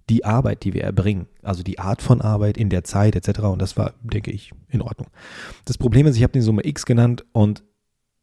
die 0.10 0.24
Arbeit, 0.26 0.64
die 0.64 0.74
wir 0.74 0.84
erbringen, 0.84 1.28
also 1.44 1.64
die 1.64 1.80
Art 1.80 2.02
von 2.02 2.22
Arbeit 2.22 2.58
in 2.58 2.70
der 2.70 2.84
Zeit 2.84 3.16
etc. 3.16 3.40
Und 3.42 3.62
das 3.62 3.78
war, 3.78 3.94
denke 4.02 4.32
ich, 4.32 4.52
in 4.70 4.82
Ordnung. 4.82 5.08
Das 5.66 5.78
Problem 5.78 6.08
ist, 6.08 6.16
ich 6.16 6.24
habe 6.24 6.34
den 6.34 6.42
Summe 6.42 6.66
X 6.66 6.86
genannt 6.86 7.26
und 7.34 7.64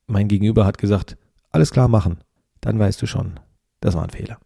mein 0.06 0.28
Gegenüber 0.28 0.64
hat 0.64 0.78
gesagt, 0.78 1.16
alles 1.50 1.70
klar 1.70 1.88
machen. 1.88 2.18
Dann 2.60 2.78
weißt 2.78 3.00
du 3.02 3.06
schon, 3.06 3.40
das 3.80 3.94
war 3.94 4.02
ein 4.02 4.10
Fehler. 4.10 4.38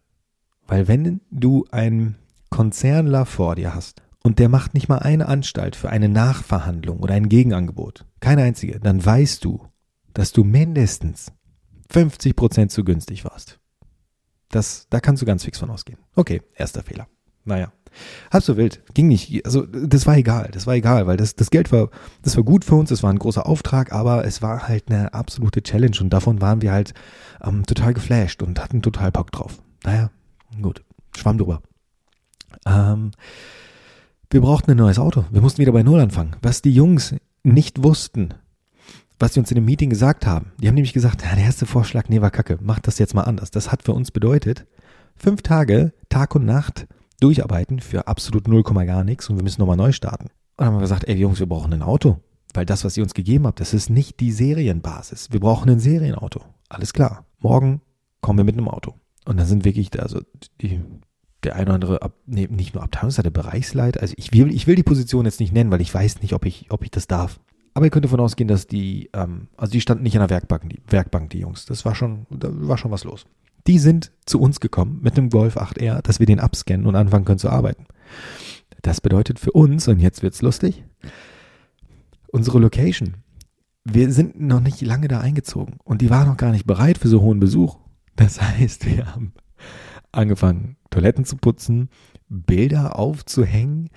Weil 0.67 0.87
wenn 0.87 1.21
du 1.31 1.65
einen 1.71 2.15
Konzernler 2.49 3.25
vor 3.25 3.55
dir 3.55 3.73
hast 3.73 4.01
und 4.23 4.39
der 4.39 4.49
macht 4.49 4.73
nicht 4.73 4.89
mal 4.89 4.99
eine 4.99 5.27
Anstalt 5.27 5.75
für 5.75 5.89
eine 5.89 6.09
Nachverhandlung 6.09 6.99
oder 6.99 7.13
ein 7.13 7.29
Gegenangebot, 7.29 8.05
keine 8.19 8.43
einzige, 8.43 8.79
dann 8.79 9.03
weißt 9.03 9.43
du, 9.45 9.65
dass 10.13 10.33
du 10.33 10.43
mindestens 10.43 11.31
50 11.89 12.35
Prozent 12.35 12.71
zu 12.71 12.83
günstig 12.83 13.23
warst. 13.23 13.59
Das, 14.49 14.87
da 14.89 14.99
kannst 14.99 15.21
du 15.21 15.25
ganz 15.25 15.43
fix 15.43 15.59
von 15.59 15.69
ausgehen. 15.69 15.99
Okay, 16.15 16.41
erster 16.55 16.83
Fehler. 16.83 17.07
Naja, 17.45 17.71
halb 18.31 18.43
so 18.43 18.57
wild. 18.57 18.81
Ging 18.93 19.07
nicht. 19.07 19.45
Also, 19.45 19.65
das 19.65 20.05
war 20.05 20.17
egal. 20.17 20.49
Das 20.51 20.67
war 20.67 20.75
egal, 20.75 21.07
weil 21.07 21.17
das, 21.17 21.35
das 21.35 21.49
Geld 21.49 21.71
war, 21.71 21.89
das 22.21 22.35
war 22.35 22.43
gut 22.43 22.65
für 22.65 22.75
uns. 22.75 22.89
Das 22.89 23.03
war 23.03 23.11
ein 23.11 23.19
großer 23.19 23.45
Auftrag, 23.45 23.91
aber 23.91 24.25
es 24.25 24.41
war 24.41 24.67
halt 24.67 24.89
eine 24.89 25.13
absolute 25.13 25.61
Challenge 25.63 25.97
und 26.01 26.11
davon 26.11 26.41
waren 26.41 26.61
wir 26.61 26.71
halt 26.71 26.93
ähm, 27.43 27.65
total 27.65 27.93
geflasht 27.93 28.43
und 28.43 28.61
hatten 28.61 28.81
total 28.81 29.11
Bock 29.11 29.31
drauf. 29.31 29.61
Naja, 29.83 30.11
gut. 30.61 30.83
Schwamm 31.15 31.37
drüber. 31.37 31.61
Ähm, 32.65 33.11
wir 34.29 34.41
brauchten 34.41 34.71
ein 34.71 34.77
neues 34.77 34.99
Auto. 34.99 35.25
Wir 35.31 35.41
mussten 35.41 35.59
wieder 35.59 35.71
bei 35.71 35.83
Null 35.83 35.99
anfangen. 35.99 36.35
Was 36.41 36.61
die 36.61 36.73
Jungs 36.73 37.15
nicht 37.43 37.83
wussten, 37.83 38.33
was 39.19 39.33
sie 39.33 39.39
uns 39.39 39.51
in 39.51 39.55
dem 39.55 39.65
Meeting 39.65 39.89
gesagt 39.89 40.25
haben. 40.25 40.53
Die 40.59 40.67
haben 40.67 40.75
nämlich 40.75 40.93
gesagt, 40.93 41.23
ja, 41.23 41.35
der 41.35 41.43
erste 41.43 41.65
Vorschlag, 41.65 42.09
nee, 42.09 42.21
war 42.21 42.31
kacke, 42.31 42.57
macht 42.61 42.87
das 42.87 42.97
jetzt 42.99 43.13
mal 43.13 43.23
anders. 43.23 43.51
Das 43.51 43.71
hat 43.71 43.83
für 43.83 43.93
uns 43.93 44.11
bedeutet, 44.11 44.65
fünf 45.15 45.41
Tage, 45.41 45.93
Tag 46.07 46.35
und 46.35 46.45
Nacht 46.45 46.87
durcharbeiten 47.19 47.79
für 47.79 48.07
absolut 48.07 48.47
null 48.47 48.63
Komma 48.63 48.85
gar 48.85 49.03
nichts 49.03 49.29
und 49.29 49.35
wir 49.35 49.43
müssen 49.43 49.61
nochmal 49.61 49.77
neu 49.77 49.91
starten. 49.91 50.25
Und 50.25 50.31
dann 50.57 50.67
haben 50.67 50.75
wir 50.75 50.81
gesagt, 50.81 51.07
ey 51.07 51.15
Jungs, 51.15 51.39
wir 51.39 51.47
brauchen 51.47 51.73
ein 51.73 51.81
Auto. 51.81 52.19
Weil 52.53 52.65
das, 52.65 52.83
was 52.83 52.97
ihr 52.97 53.03
uns 53.03 53.13
gegeben 53.13 53.45
habt, 53.45 53.59
das 53.59 53.73
ist 53.73 53.89
nicht 53.89 54.19
die 54.19 54.31
Serienbasis. 54.31 55.31
Wir 55.31 55.39
brauchen 55.39 55.69
ein 55.69 55.79
Serienauto. 55.79 56.41
Alles 56.67 56.93
klar. 56.93 57.25
Morgen 57.39 57.81
kommen 58.21 58.39
wir 58.39 58.43
mit 58.43 58.57
einem 58.57 58.67
Auto. 58.67 58.95
Und 59.25 59.37
dann 59.37 59.45
sind 59.45 59.65
wirklich, 59.65 60.01
also 60.01 60.21
die, 60.61 60.81
der 61.43 61.55
eine 61.55 61.65
oder 61.65 61.73
andere, 61.75 62.01
Ab, 62.01 62.13
nee, 62.25 62.47
nicht 62.49 62.73
nur 62.73 62.83
Abteilungsleiter, 62.83 63.29
Bereichsleiter. 63.29 64.01
Also 64.01 64.15
ich 64.17 64.33
will, 64.33 64.51
ich 64.51 64.65
will 64.65 64.75
die 64.75 64.83
Position 64.83 65.25
jetzt 65.25 65.39
nicht 65.39 65.53
nennen, 65.53 65.69
weil 65.69 65.81
ich 65.81 65.93
weiß 65.93 66.21
nicht, 66.21 66.33
ob 66.33 66.45
ich, 66.45 66.67
ob 66.69 66.83
ich 66.83 66.89
das 66.89 67.07
darf. 67.07 67.39
Aber 67.73 67.85
ihr 67.85 67.91
könnt 67.91 68.05
davon 68.05 68.19
ausgehen, 68.19 68.47
dass 68.47 68.67
die, 68.67 69.09
ähm, 69.13 69.47
also 69.57 69.71
die 69.71 69.81
standen 69.81 70.03
nicht 70.03 70.15
an 70.15 70.27
der 70.27 70.29
Werkbank, 70.29 70.69
die 70.69 70.81
Werkbank, 70.87 71.29
die 71.29 71.39
Jungs. 71.39 71.65
Das 71.65 71.85
war 71.85 71.95
schon, 71.95 72.25
da 72.29 72.49
war 72.51 72.77
schon 72.77 72.91
was 72.91 73.03
los. 73.03 73.25
Die 73.67 73.79
sind 73.79 74.11
zu 74.25 74.39
uns 74.39 74.59
gekommen 74.59 74.99
mit 75.01 75.17
einem 75.17 75.29
Golf 75.29 75.57
8R, 75.57 76.01
dass 76.01 76.19
wir 76.19 76.25
den 76.25 76.39
abscannen 76.39 76.87
und 76.87 76.95
anfangen 76.95 77.25
können 77.25 77.39
zu 77.39 77.49
arbeiten. 77.49 77.85
Das 78.81 79.01
bedeutet 79.01 79.39
für 79.39 79.51
uns, 79.51 79.87
und 79.87 79.99
jetzt 79.99 80.23
wird's 80.23 80.41
lustig, 80.41 80.83
unsere 82.31 82.59
Location. 82.59 83.17
Wir 83.83 84.11
sind 84.11 84.39
noch 84.39 84.59
nicht 84.59 84.81
lange 84.81 85.07
da 85.07 85.19
eingezogen 85.19 85.77
und 85.83 86.01
die 86.01 86.09
war 86.09 86.25
noch 86.25 86.37
gar 86.37 86.51
nicht 86.51 86.65
bereit 86.65 86.97
für 86.97 87.07
so 87.07 87.21
hohen 87.21 87.39
Besuch. 87.39 87.77
Das 88.15 88.41
heißt, 88.41 88.85
wir 88.85 89.07
haben 89.07 89.33
angefangen, 90.11 90.77
Toiletten 90.89 91.25
zu 91.25 91.37
putzen, 91.37 91.89
Bilder 92.27 92.97
aufzuhängen. 92.97 93.89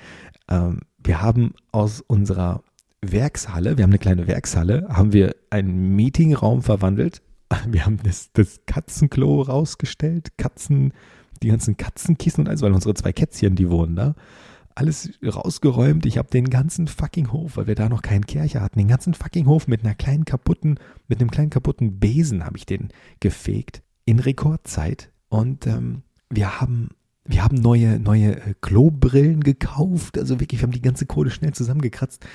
Ähm, 0.48 0.80
wir 0.98 1.20
haben 1.20 1.54
aus 1.72 2.00
unserer 2.00 2.62
Werkshalle, 3.02 3.76
wir 3.76 3.82
haben 3.82 3.90
eine 3.90 3.98
kleine 3.98 4.26
Werkshalle, 4.26 4.86
haben 4.88 5.12
wir 5.12 5.34
einen 5.50 5.94
Meetingraum 5.96 6.62
verwandelt. 6.62 7.22
Wir 7.68 7.84
haben 7.84 7.98
das, 8.02 8.30
das 8.32 8.60
Katzenklo 8.64 9.42
rausgestellt, 9.42 10.38
Katzen, 10.38 10.94
die 11.42 11.48
ganzen 11.48 11.76
Katzenkissen 11.76 12.42
und 12.44 12.48
alles, 12.48 12.62
weil 12.62 12.72
unsere 12.72 12.94
zwei 12.94 13.12
Kätzchen, 13.12 13.56
die 13.56 13.68
wohnen 13.68 13.96
da. 13.96 14.14
Alles 14.74 15.10
rausgeräumt. 15.22 16.06
Ich 16.06 16.16
habe 16.16 16.30
den 16.30 16.48
ganzen 16.48 16.86
fucking 16.86 17.30
Hof, 17.30 17.58
weil 17.58 17.66
wir 17.66 17.74
da 17.74 17.90
noch 17.90 18.00
keinen 18.00 18.24
Kercher 18.24 18.62
hatten, 18.62 18.78
den 18.78 18.88
ganzen 18.88 19.12
fucking 19.12 19.44
Hof 19.46 19.68
mit 19.68 19.84
einer 19.84 19.94
kleinen 19.94 20.24
kaputten, 20.24 20.78
mit 21.08 21.20
einem 21.20 21.30
kleinen 21.30 21.50
kaputten 21.50 21.98
Besen 21.98 22.46
habe 22.46 22.56
ich 22.56 22.64
den 22.64 22.88
gefegt. 23.20 23.82
In 24.06 24.18
Rekordzeit. 24.18 25.10
Und 25.28 25.66
ähm, 25.66 26.02
wir 26.30 26.60
haben 26.60 26.88
wir 27.24 27.44
haben 27.44 27.56
neue, 27.56 28.00
neue 28.00 28.36
äh, 28.36 28.54
Klobrillen 28.60 29.42
gekauft. 29.42 30.18
Also 30.18 30.40
wirklich, 30.40 30.60
wir 30.60 30.66
haben 30.66 30.72
die 30.72 30.82
ganze 30.82 31.06
Kohle 31.06 31.30
schnell 31.30 31.52
zusammengekratzt. 31.52 32.26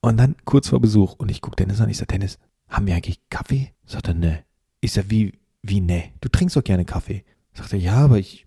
Und 0.00 0.18
dann 0.18 0.36
kurz 0.44 0.68
vor 0.68 0.80
Besuch. 0.80 1.14
Und 1.14 1.30
ich 1.30 1.40
gucke 1.40 1.56
Dennis 1.56 1.80
an. 1.80 1.88
Ich 1.88 1.98
sage, 1.98 2.12
Dennis, 2.12 2.38
haben 2.68 2.86
wir 2.86 2.94
eigentlich 2.94 3.20
Kaffee? 3.30 3.72
Sagt 3.84 4.08
er, 4.08 4.14
ne. 4.14 4.44
Ich 4.80 4.92
sage, 4.92 5.10
wie, 5.10 5.32
wie 5.62 5.80
ne? 5.80 6.04
Du 6.20 6.28
trinkst 6.28 6.56
doch 6.56 6.64
gerne 6.64 6.84
Kaffee. 6.84 7.24
Sagt 7.54 7.72
er, 7.72 7.78
ja, 7.78 7.96
aber 7.96 8.18
ich, 8.18 8.46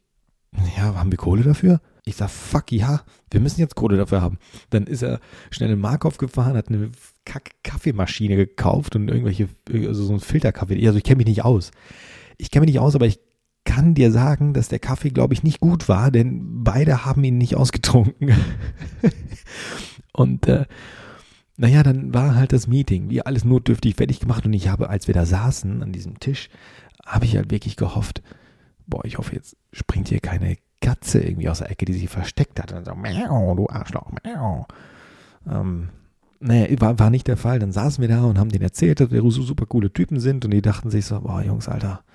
ja, 0.77 0.96
haben 0.96 1.12
wir 1.12 1.18
Kohle 1.18 1.44
dafür? 1.44 1.82
Ich 2.06 2.15
sage, 2.15 2.32
fuck 2.32 2.72
ja, 2.72 3.03
wir 3.29 3.39
müssen 3.39 3.60
jetzt 3.60 3.75
Kohle 3.75 3.98
dafür 3.98 4.22
haben. 4.22 4.38
Dann 4.70 4.88
ist 4.88 5.03
er 5.03 5.20
schnell 5.51 5.72
in 5.72 5.79
Markov 5.79 6.18
gefahren, 6.18 6.58
hat 6.58 6.70
eine 6.70 6.91
Kack-Kaffeemaschine 7.25 8.36
gekauft 8.36 8.96
und 8.96 9.10
irgendwelche, 9.10 9.50
also 9.72 10.06
so 10.06 10.13
ein 10.13 10.20
Filterkaffee. 10.20 10.86
Also 10.88 10.98
ich 10.98 11.03
kenne 11.03 11.18
mich 11.18 11.27
nicht 11.27 11.46
aus. 11.46 11.72
Ich 12.38 12.51
kenne 12.51 12.65
mich 12.65 12.74
nicht 12.74 12.82
aus, 12.82 12.96
aber 12.96 13.06
ich 13.06 13.20
kann 13.65 13.94
dir 13.94 14.12
sagen, 14.12 14.53
dass 14.53 14.70
der 14.70 14.79
Kaffee, 14.79 15.10
glaube 15.10 15.34
ich, 15.34 15.44
nicht 15.44 15.60
gut 15.60 15.88
war, 15.88 16.10
denn 16.10 16.63
beide 16.63 17.06
haben 17.06 17.24
ihn 17.24 17.38
nicht 17.38 17.56
ausgetrunken. 17.56 18.34
und 20.13 20.48
äh, 20.48 20.65
naja, 21.59 21.83
dann 21.83 22.13
war 22.13 22.35
halt 22.35 22.53
das 22.53 22.67
Meeting, 22.67 23.09
wie 23.09 23.21
alles 23.21 23.43
notdürftig 23.43 23.95
fertig 23.95 24.21
gemacht 24.21 24.45
und 24.45 24.53
ich 24.53 24.69
habe, 24.69 24.89
als 24.89 25.07
wir 25.07 25.13
da 25.13 25.25
saßen 25.25 25.83
an 25.83 25.91
diesem 25.91 26.17
Tisch, 26.17 26.49
habe 27.05 27.25
ich 27.25 27.35
halt 27.35 27.51
wirklich 27.51 27.75
gehofft, 27.75 28.23
boah, 28.87 29.03
ich 29.03 29.17
hoffe, 29.17 29.35
jetzt 29.35 29.57
springt 29.73 30.07
hier 30.07 30.21
keine 30.21 30.55
Katze 30.79 31.19
irgendwie 31.19 31.49
aus 31.49 31.59
der 31.59 31.69
Ecke, 31.69 31.83
die 31.83 31.91
sich 31.91 32.07
versteckt 32.07 32.61
hat 32.61 32.71
und 32.71 32.85
so, 32.85 32.95
miau, 32.95 33.55
du 33.55 33.67
Arschloch, 33.67 34.09
miau. 34.23 34.67
Ähm, 35.49 35.89
naja, 36.39 36.79
war, 36.79 36.97
war 36.97 37.09
nicht 37.09 37.27
der 37.27 37.35
Fall. 37.35 37.59
Dann 37.59 37.73
saßen 37.73 38.01
wir 38.01 38.07
da 38.07 38.23
und 38.23 38.39
haben 38.39 38.49
denen 38.49 38.63
erzählt, 38.63 39.01
dass 39.01 39.11
wir 39.11 39.19
so 39.19 39.41
super 39.41 39.65
coole 39.65 39.91
Typen 39.91 40.21
sind 40.21 40.45
und 40.45 40.51
die 40.51 40.61
dachten 40.61 40.89
sich 40.89 41.05
so, 41.05 41.19
boah, 41.19 41.41
Jungs, 41.41 41.67
Alter, 41.67 42.05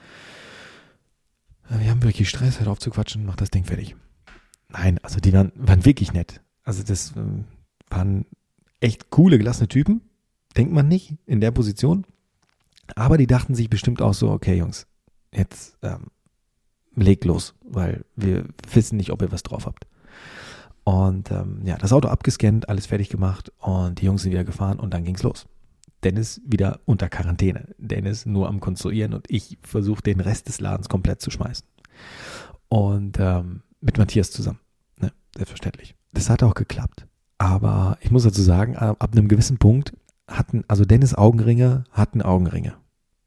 wir 1.68 1.90
haben 1.90 2.02
wirklich 2.02 2.30
Stress, 2.30 2.60
hört 2.60 2.70
auf 2.70 2.78
zu 2.78 2.88
quatschen, 2.88 3.26
macht 3.26 3.42
das 3.42 3.50
Ding 3.50 3.64
fertig. 3.64 3.94
Nein, 4.70 4.98
also 5.02 5.20
die 5.20 5.34
waren, 5.34 5.52
waren 5.54 5.84
wirklich 5.84 6.14
nett. 6.14 6.40
Also 6.64 6.82
das 6.82 7.12
ähm, 7.14 7.44
waren 7.90 8.24
echt 8.84 9.10
coole, 9.10 9.38
gelassene 9.38 9.68
Typen. 9.68 10.02
Denkt 10.56 10.72
man 10.72 10.86
nicht 10.86 11.16
in 11.26 11.40
der 11.40 11.50
Position. 11.50 12.06
Aber 12.94 13.16
die 13.16 13.26
dachten 13.26 13.54
sich 13.54 13.70
bestimmt 13.70 14.02
auch 14.02 14.14
so, 14.14 14.30
okay, 14.30 14.56
Jungs, 14.56 14.86
jetzt 15.32 15.78
ähm, 15.82 16.08
legt 16.94 17.24
los, 17.24 17.54
weil 17.64 18.04
wir 18.14 18.44
wissen 18.70 18.96
nicht, 18.96 19.10
ob 19.10 19.22
ihr 19.22 19.32
was 19.32 19.42
drauf 19.42 19.66
habt. 19.66 19.86
Und 20.84 21.30
ähm, 21.30 21.62
ja, 21.64 21.78
das 21.78 21.94
Auto 21.94 22.08
abgescannt, 22.08 22.68
alles 22.68 22.86
fertig 22.86 23.08
gemacht 23.08 23.50
und 23.58 24.00
die 24.00 24.04
Jungs 24.04 24.22
sind 24.22 24.32
wieder 24.32 24.44
gefahren 24.44 24.78
und 24.78 24.92
dann 24.92 25.04
ging's 25.04 25.22
los. 25.22 25.46
Dennis 26.04 26.42
wieder 26.44 26.80
unter 26.84 27.08
Quarantäne. 27.08 27.74
Dennis 27.78 28.26
nur 28.26 28.48
am 28.48 28.60
Konstruieren 28.60 29.14
und 29.14 29.24
ich 29.30 29.58
versuche 29.62 30.02
den 30.02 30.20
Rest 30.20 30.48
des 30.48 30.60
Ladens 30.60 30.90
komplett 30.90 31.22
zu 31.22 31.30
schmeißen. 31.30 31.66
Und 32.68 33.16
ähm, 33.18 33.62
mit 33.80 33.96
Matthias 33.96 34.30
zusammen. 34.30 34.60
Ne? 35.00 35.10
Selbstverständlich. 35.34 35.94
Das 36.12 36.28
hat 36.28 36.42
auch 36.42 36.54
geklappt. 36.54 37.06
Aber 37.38 37.98
ich 38.00 38.10
muss 38.10 38.24
dazu 38.24 38.42
sagen, 38.42 38.76
ab 38.76 39.12
einem 39.12 39.28
gewissen 39.28 39.58
Punkt 39.58 39.92
hatten, 40.28 40.64
also 40.68 40.84
Dennis 40.84 41.14
Augenringe 41.14 41.84
hatten 41.90 42.22
Augenringe. 42.22 42.74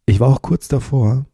Ich 0.05 0.19
war 0.19 0.29
auch 0.29 0.41
kurz 0.41 0.67
davor, 0.67 1.25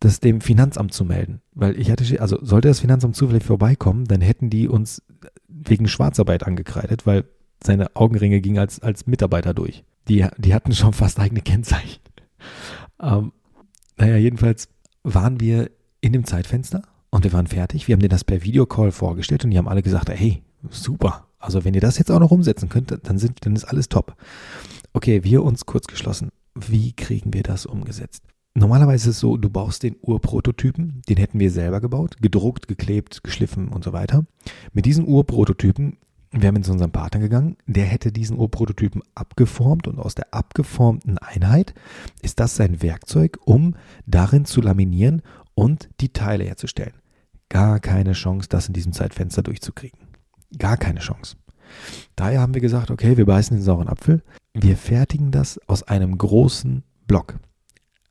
das 0.00 0.20
dem 0.20 0.40
Finanzamt 0.40 0.94
zu 0.94 1.04
melden. 1.04 1.42
Weil 1.52 1.78
ich 1.78 1.90
hatte, 1.90 2.20
also 2.20 2.38
sollte 2.42 2.68
das 2.68 2.80
Finanzamt 2.80 3.14
zufällig 3.14 3.44
vorbeikommen, 3.44 4.06
dann 4.06 4.22
hätten 4.22 4.50
die 4.50 4.66
uns 4.66 5.02
wegen 5.46 5.88
Schwarzarbeit 5.88 6.46
angekreidet, 6.46 7.06
weil 7.06 7.24
seine 7.62 7.94
Augenringe 7.94 8.40
gingen 8.40 8.58
als, 8.58 8.80
als 8.80 9.06
Mitarbeiter 9.06 9.52
durch. 9.52 9.84
Die, 10.08 10.26
die 10.38 10.54
hatten 10.54 10.72
schon 10.72 10.94
fast 10.94 11.20
eigene 11.20 11.42
Kennzeichen. 11.42 12.00
Ähm, 13.02 13.32
naja, 13.96 14.16
jedenfalls 14.16 14.68
waren 15.04 15.40
wir 15.40 15.70
in 16.02 16.12
dem 16.12 16.24
Zeitfenster 16.24 16.82
und 17.08 17.24
wir 17.24 17.32
waren 17.32 17.46
fertig. 17.46 17.88
Wir 17.88 17.94
haben 17.94 18.00
denen 18.00 18.10
das 18.10 18.24
per 18.24 18.42
Videocall 18.42 18.92
vorgestellt 18.92 19.42
und 19.42 19.50
die 19.52 19.56
haben 19.56 19.68
alle 19.68 19.82
gesagt, 19.82 20.10
hey, 20.10 20.42
super. 20.68 21.26
Also 21.40 21.64
wenn 21.64 21.74
ihr 21.74 21.80
das 21.80 21.98
jetzt 21.98 22.10
auch 22.10 22.20
noch 22.20 22.30
umsetzen 22.30 22.68
könnt, 22.68 22.96
dann, 23.02 23.18
sind, 23.18 23.44
dann 23.44 23.56
ist 23.56 23.64
alles 23.64 23.88
top. 23.88 24.14
Okay, 24.92 25.24
wir 25.24 25.42
uns 25.42 25.66
kurz 25.66 25.86
geschlossen. 25.86 26.30
Wie 26.54 26.92
kriegen 26.92 27.32
wir 27.32 27.42
das 27.42 27.66
umgesetzt? 27.66 28.22
Normalerweise 28.54 29.10
ist 29.10 29.16
es 29.16 29.20
so, 29.20 29.36
du 29.36 29.48
baust 29.48 29.82
den 29.82 29.96
Urprototypen, 30.02 31.02
den 31.08 31.16
hätten 31.16 31.40
wir 31.40 31.50
selber 31.50 31.80
gebaut, 31.80 32.16
gedruckt, 32.20 32.68
geklebt, 32.68 33.22
geschliffen 33.22 33.68
und 33.68 33.84
so 33.84 33.92
weiter. 33.92 34.26
Mit 34.72 34.86
diesen 34.86 35.06
Urprototypen 35.06 35.96
wir 36.32 36.46
haben 36.46 36.62
zu 36.62 36.70
unserem 36.70 36.92
Partner 36.92 37.20
gegangen, 37.20 37.56
der 37.66 37.86
hätte 37.86 38.12
diesen 38.12 38.38
Urprototypen 38.38 39.02
abgeformt 39.16 39.88
und 39.88 39.98
aus 39.98 40.14
der 40.14 40.32
abgeformten 40.32 41.18
Einheit 41.18 41.74
ist 42.22 42.38
das 42.38 42.54
sein 42.54 42.82
Werkzeug, 42.82 43.38
um 43.44 43.74
darin 44.06 44.44
zu 44.44 44.60
laminieren 44.60 45.22
und 45.54 45.88
die 46.00 46.12
Teile 46.12 46.44
herzustellen. 46.44 46.94
Gar 47.48 47.80
keine 47.80 48.12
Chance, 48.12 48.48
das 48.48 48.68
in 48.68 48.74
diesem 48.74 48.92
Zeitfenster 48.92 49.42
durchzukriegen. 49.42 49.98
Gar 50.58 50.76
keine 50.76 51.00
Chance. 51.00 51.36
Daher 52.16 52.40
haben 52.40 52.54
wir 52.54 52.60
gesagt, 52.60 52.90
okay, 52.90 53.16
wir 53.16 53.26
beißen 53.26 53.56
den 53.56 53.62
sauren 53.62 53.88
Apfel. 53.88 54.22
Wir 54.52 54.76
fertigen 54.76 55.30
das 55.30 55.58
aus 55.68 55.82
einem 55.82 56.18
großen 56.18 56.82
Block. 57.06 57.38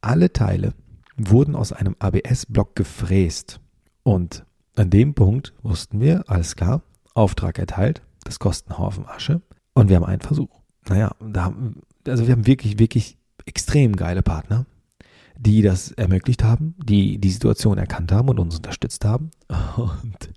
Alle 0.01 0.31
Teile 0.31 0.74
wurden 1.17 1.55
aus 1.55 1.74
einem 1.74 1.96
ABS-Block 2.00 2.75
gefräst. 2.75 3.60
Und 4.03 4.46
an 4.75 4.89
dem 4.89 5.13
Punkt 5.13 5.53
wussten 5.62 6.00
wir, 6.00 6.24
alles 6.27 6.55
klar, 6.55 6.81
Auftrag 7.13 7.60
erteilt, 7.60 8.01
das 8.24 8.39
kostet 8.39 8.72
einen 8.72 8.79
Haufen 8.79 9.05
Asche. 9.05 9.41
Und 9.74 9.89
wir 9.89 9.98
haben 9.98 10.05
einen 10.05 10.22
Versuch. 10.22 10.62
Naja, 10.88 11.12
da, 11.19 11.53
also 12.08 12.27
wir 12.27 12.34
haben 12.34 12.48
wirklich, 12.48 12.79
wirklich 12.79 13.17
extrem 13.46 13.96
geile 13.96 14.22
Partner, 14.22 14.65
die 15.38 15.62
das 15.62 15.91
ermöglicht 15.91 16.43
haben, 16.43 16.75
die 16.84 17.17
die 17.17 17.29
Situation 17.29 17.77
erkannt 17.77 18.12
haben 18.12 18.29
und 18.29 18.39
uns 18.39 18.55
unterstützt 18.55 19.05
haben. 19.05 19.31
Und 19.77 20.31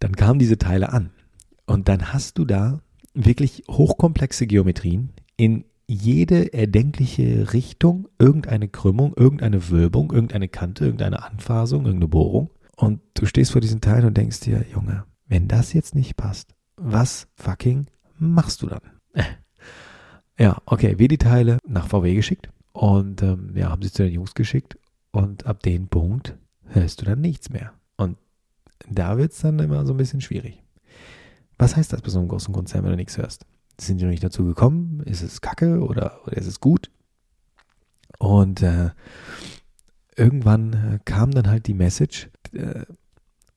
dann 0.00 0.16
kamen 0.16 0.38
diese 0.38 0.56
Teile 0.58 0.92
an. 0.92 1.10
Und 1.70 1.88
dann 1.88 2.12
hast 2.12 2.36
du 2.36 2.44
da 2.44 2.80
wirklich 3.14 3.62
hochkomplexe 3.70 4.48
Geometrien 4.48 5.12
in 5.36 5.64
jede 5.86 6.52
erdenkliche 6.52 7.52
Richtung, 7.52 8.08
irgendeine 8.18 8.66
Krümmung, 8.66 9.14
irgendeine 9.16 9.70
Wölbung, 9.70 10.10
irgendeine 10.10 10.48
Kante, 10.48 10.86
irgendeine 10.86 11.22
Anfasung, 11.22 11.84
irgendeine 11.86 12.08
Bohrung. 12.08 12.50
Und 12.74 13.00
du 13.14 13.24
stehst 13.24 13.52
vor 13.52 13.60
diesen 13.60 13.80
Teilen 13.80 14.04
und 14.04 14.16
denkst 14.16 14.40
dir, 14.40 14.64
Junge, 14.74 15.04
wenn 15.28 15.46
das 15.46 15.72
jetzt 15.72 15.94
nicht 15.94 16.16
passt, 16.16 16.56
was 16.74 17.28
fucking 17.36 17.86
machst 18.18 18.62
du 18.62 18.66
dann? 18.66 18.82
Ja, 20.38 20.56
okay, 20.64 20.98
wir 20.98 21.06
die 21.06 21.18
Teile 21.18 21.58
nach 21.68 21.86
VW 21.88 22.14
geschickt 22.14 22.48
und 22.72 23.22
ähm, 23.22 23.52
ja, 23.54 23.68
haben 23.68 23.82
sie 23.82 23.92
zu 23.92 24.04
den 24.04 24.14
Jungs 24.14 24.32
geschickt 24.32 24.78
und 25.10 25.44
ab 25.44 25.62
dem 25.62 25.88
Punkt 25.88 26.34
hörst 26.64 27.02
du 27.02 27.04
dann 27.04 27.20
nichts 27.20 27.50
mehr. 27.50 27.74
Und 27.98 28.16
da 28.88 29.18
wird 29.18 29.32
es 29.32 29.40
dann 29.40 29.58
immer 29.58 29.84
so 29.84 29.92
ein 29.92 29.98
bisschen 29.98 30.22
schwierig. 30.22 30.62
Was 31.60 31.76
heißt 31.76 31.92
das 31.92 32.02
bei 32.02 32.10
so 32.10 32.18
einem 32.18 32.28
großen 32.28 32.52
Konzern, 32.52 32.84
wenn 32.84 32.90
du 32.90 32.96
nichts 32.96 33.18
hörst? 33.18 33.46
Sind 33.80 33.98
die 33.98 34.04
noch 34.04 34.10
nicht 34.10 34.24
dazu 34.24 34.44
gekommen? 34.44 35.00
Ist 35.04 35.22
es 35.22 35.40
kacke 35.40 35.80
oder, 35.80 36.20
oder 36.26 36.36
ist 36.36 36.46
es 36.46 36.60
gut? 36.60 36.90
Und 38.18 38.62
äh, 38.62 38.90
irgendwann 40.16 40.72
äh, 40.72 40.98
kam 41.04 41.30
dann 41.30 41.48
halt 41.48 41.66
die 41.66 41.74
Message, 41.74 42.30
äh, 42.52 42.84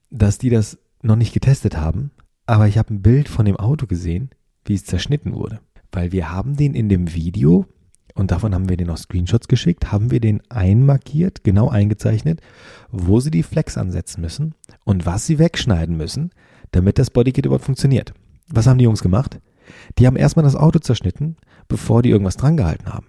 dass 0.09 0.37
die 0.37 0.49
das 0.49 0.77
noch 1.01 1.15
nicht 1.15 1.33
getestet 1.33 1.77
haben 1.77 2.11
aber 2.45 2.67
ich 2.67 2.77
habe 2.77 2.93
ein 2.93 3.01
Bild 3.01 3.29
von 3.29 3.45
dem 3.45 3.57
Auto 3.57 3.87
gesehen, 3.87 4.29
wie 4.65 4.73
es 4.73 4.85
zerschnitten 4.85 5.33
wurde. 5.33 5.59
Weil 5.91 6.11
wir 6.11 6.31
haben 6.31 6.55
den 6.55 6.73
in 6.73 6.89
dem 6.89 7.13
Video, 7.13 7.65
und 8.15 8.31
davon 8.31 8.53
haben 8.53 8.69
wir 8.69 8.77
den 8.77 8.89
auch 8.89 8.97
Screenshots 8.97 9.47
geschickt, 9.47 9.91
haben 9.91 10.11
wir 10.11 10.19
den 10.19 10.41
einmarkiert, 10.49 11.43
genau 11.43 11.69
eingezeichnet, 11.69 12.41
wo 12.91 13.19
sie 13.19 13.31
die 13.31 13.43
Flex 13.43 13.77
ansetzen 13.77 14.21
müssen 14.21 14.55
und 14.83 15.05
was 15.05 15.25
sie 15.25 15.39
wegschneiden 15.39 15.95
müssen, 15.95 16.31
damit 16.73 16.99
das 16.99 17.09
Bodykit 17.09 17.45
überhaupt 17.45 17.65
funktioniert. 17.65 18.13
Was 18.49 18.67
haben 18.67 18.77
die 18.77 18.83
Jungs 18.83 19.01
gemacht? 19.01 19.39
Die 19.97 20.05
haben 20.05 20.17
erstmal 20.17 20.43
das 20.43 20.55
Auto 20.55 20.79
zerschnitten, 20.79 21.37
bevor 21.67 22.01
die 22.01 22.09
irgendwas 22.09 22.37
dran 22.37 22.57
gehalten 22.57 22.93
haben. 22.93 23.07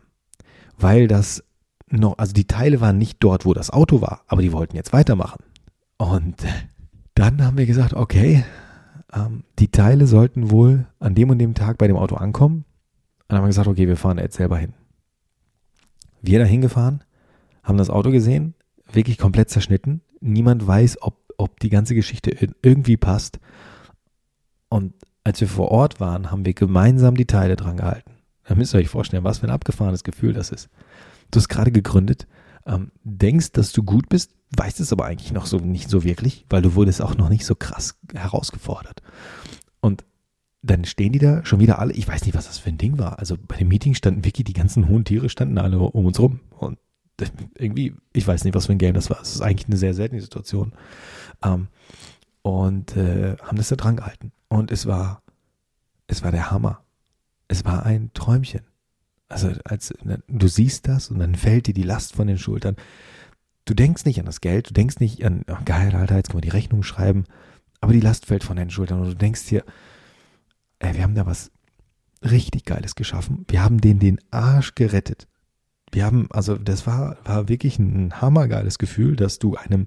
Weil 0.79 1.09
das 1.09 1.43
noch, 1.91 2.19
also 2.19 2.33
die 2.33 2.47
Teile 2.47 2.81
waren 2.81 2.99
nicht 2.99 3.19
dort, 3.21 3.45
wo 3.45 3.55
das 3.55 3.71
Auto 3.71 4.01
war, 4.01 4.23
aber 4.29 4.43
die 4.43 4.53
wollten 4.53 4.77
jetzt 4.77 4.93
weitermachen. 4.93 5.43
Und 5.97 6.37
dann 7.15 7.45
haben 7.45 7.57
wir 7.57 7.67
gesagt, 7.67 7.95
okay, 7.95 8.45
ähm, 9.13 9.45
die 9.59 9.71
Teile 9.71 10.07
sollten 10.07 10.51
wohl 10.51 10.87
an 10.99 11.15
dem 11.15 11.31
und 11.31 11.39
dem 11.39 11.55
Tag 11.55 11.79
bei 11.79 11.87
dem 11.87 11.97
Auto 11.97 12.17
ankommen. 12.17 12.65
Und 12.65 13.25
dann 13.29 13.39
haben 13.39 13.45
wir 13.45 13.49
gesagt, 13.49 13.69
okay, 13.69 13.87
wir 13.87 13.97
fahren 13.97 14.19
jetzt 14.19 14.37
selber 14.37 14.59
hin. 14.59 14.75
Wir 16.21 16.39
da 16.39 16.45
hingefahren, 16.45 17.05
haben 17.63 17.79
das 17.79 17.91
Auto 17.91 18.11
gesehen, 18.11 18.55
wirklich 18.91 19.19
komplett 19.19 19.51
zerschnitten. 19.51 20.01
Niemand 20.21 20.67
weiß, 20.67 21.03
ob, 21.03 21.17
ob 21.45 21.61
die 21.61 21.69
ganze 21.69 21.95
Geschichte 21.95 22.31
irgendwie 22.63 22.97
passt. 22.97 23.39
Und 24.71 24.95
als 25.25 25.41
wir 25.41 25.49
vor 25.49 25.71
Ort 25.71 26.01
waren, 26.01 26.31
haben 26.31 26.47
wir 26.47 26.55
gemeinsam 26.55 27.17
die 27.17 27.27
Teile 27.27 27.57
dran 27.57 27.77
gehalten. 27.77 28.13
Da 28.45 28.55
müsst 28.55 28.75
ihr 28.75 28.79
euch 28.79 28.89
vorstellen, 28.89 29.25
was 29.25 29.39
für 29.39 29.47
ein 29.47 29.53
abgefahrenes 29.53 30.05
Gefühl 30.05 30.33
das 30.33 30.51
ist. 30.51 30.69
Du 31.31 31.39
hast 31.39 31.49
gerade 31.49 31.71
gegründet, 31.71 32.27
ähm, 32.67 32.91
denkst, 33.03 33.53
dass 33.53 33.73
du 33.73 33.83
gut 33.83 34.09
bist, 34.09 34.35
weißt 34.57 34.81
es 34.81 34.93
aber 34.93 35.05
eigentlich 35.05 35.33
noch 35.33 35.47
so 35.47 35.59
nicht 35.59 35.91
so 35.91 36.03
wirklich, 36.03 36.47
weil 36.49 36.63
du 36.63 36.75
wurdest 36.75 37.03
auch 37.03 37.17
noch 37.17 37.29
nicht 37.29 37.45
so 37.45 37.55
krass 37.55 37.99
herausgefordert. 38.15 39.03
Und 39.81 40.05
dann 40.63 40.87
stehen 40.87 41.13
die 41.13 41.19
da 41.19 41.45
schon 41.45 41.61
wieder 41.61 41.79
alle, 41.79 41.93
ich 41.93 42.09
weiß 42.09 42.25
nicht, 42.25 42.35
was 42.35 42.47
das 42.47 42.59
für 42.59 42.71
ein 42.71 42.79
Ding 42.79 42.99
war. 42.99 43.19
Also 43.19 43.37
bei 43.37 43.57
dem 43.57 43.69
Meeting 43.69 43.95
standen 43.95 44.25
wirklich 44.25 44.45
die 44.45 44.55
ganzen 44.55 44.89
hohen 44.89 45.05
Tiere 45.05 45.29
standen 45.29 45.59
alle 45.59 45.79
um 45.79 46.07
uns 46.07 46.19
rum. 46.19 46.41
Und 46.59 46.79
irgendwie, 47.59 47.95
ich 48.13 48.27
weiß 48.27 48.45
nicht, 48.45 48.55
was 48.55 48.67
für 48.67 48.73
ein 48.73 48.79
Game 48.79 48.95
das 48.95 49.11
war. 49.11 49.21
Es 49.21 49.35
ist 49.35 49.41
eigentlich 49.41 49.69
eine 49.69 49.77
sehr 49.77 49.95
seltene 49.95 50.21
Situation. 50.21 50.73
Ähm, 51.43 51.69
und 52.43 52.97
äh, 52.97 53.37
haben 53.43 53.57
das 53.57 53.69
da 53.69 53.77
dran 53.77 53.97
gehalten. 53.97 54.33
Und 54.49 54.71
es 54.71 54.87
war, 54.87 55.23
es 56.07 56.23
war 56.23 56.31
der 56.31 56.51
Hammer. 56.51 56.83
Es 57.49 57.65
war 57.65 57.85
ein 57.85 58.11
Träumchen. 58.15 58.63
Also 59.29 59.51
als 59.65 59.95
du 60.29 60.49
siehst 60.49 60.87
das 60.87 61.11
und 61.11 61.19
dann 61.19 61.35
fällt 61.35 61.67
dir 61.67 61.75
die 61.75 61.83
Last 61.83 62.15
von 62.15 62.27
den 62.27 62.39
Schultern. 62.39 62.77
Du 63.65 63.75
denkst 63.75 64.05
nicht 64.05 64.21
an 64.21 64.27
das 64.27 64.43
Geld, 64.43 64.69
du 64.69 64.75
denkst 64.75 65.01
nicht 65.01 65.25
an, 65.25 65.45
oh 65.49 65.57
geil, 65.65 65.95
Alter, 65.95 66.17
jetzt 66.17 66.29
können 66.29 66.43
wir 66.43 66.51
die 66.51 66.57
Rechnung 66.57 66.83
schreiben, 66.83 67.25
aber 67.81 67.95
die 67.95 68.01
Last 68.01 68.27
fällt 68.27 68.45
von 68.45 68.57
deinen 68.57 68.71
Schultern 68.71 69.01
und 69.01 69.09
du 69.09 69.15
denkst 69.15 69.47
dir, 69.47 69.65
ey, 70.81 70.95
wir 70.95 71.03
haben 71.03 71.15
da 71.15 71.25
was 71.25 71.51
richtig 72.23 72.65
Geiles 72.65 72.95
geschaffen. 72.95 73.45
Wir 73.49 73.63
haben 73.63 73.81
denen 73.81 74.01
den 74.01 74.21
Arsch 74.31 74.75
gerettet. 74.75 75.27
Wir 75.95 76.05
haben, 76.05 76.27
also 76.33 76.57
das 76.57 76.89
war, 76.89 77.19
war 77.25 77.49
wirklich 77.49 77.79
ein 77.79 78.21
hammergeiles 78.21 78.79
Gefühl, 78.79 79.15
dass 79.15 79.39
du 79.39 79.55
einem, 79.55 79.87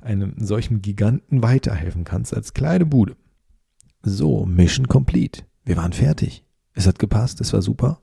einem 0.00 0.34
solchen 0.38 0.80
Giganten 0.80 1.42
weiterhelfen 1.42 2.04
kannst 2.04 2.32
als 2.32 2.54
kleine 2.54 2.86
Bude. 2.86 3.16
So, 4.02 4.46
Mission 4.46 4.86
complete. 4.86 5.42
Wir 5.64 5.76
waren 5.76 5.92
fertig. 5.92 6.44
Es 6.72 6.86
hat 6.86 7.00
gepasst, 7.00 7.40
es 7.40 7.52
war 7.52 7.62
super. 7.62 7.98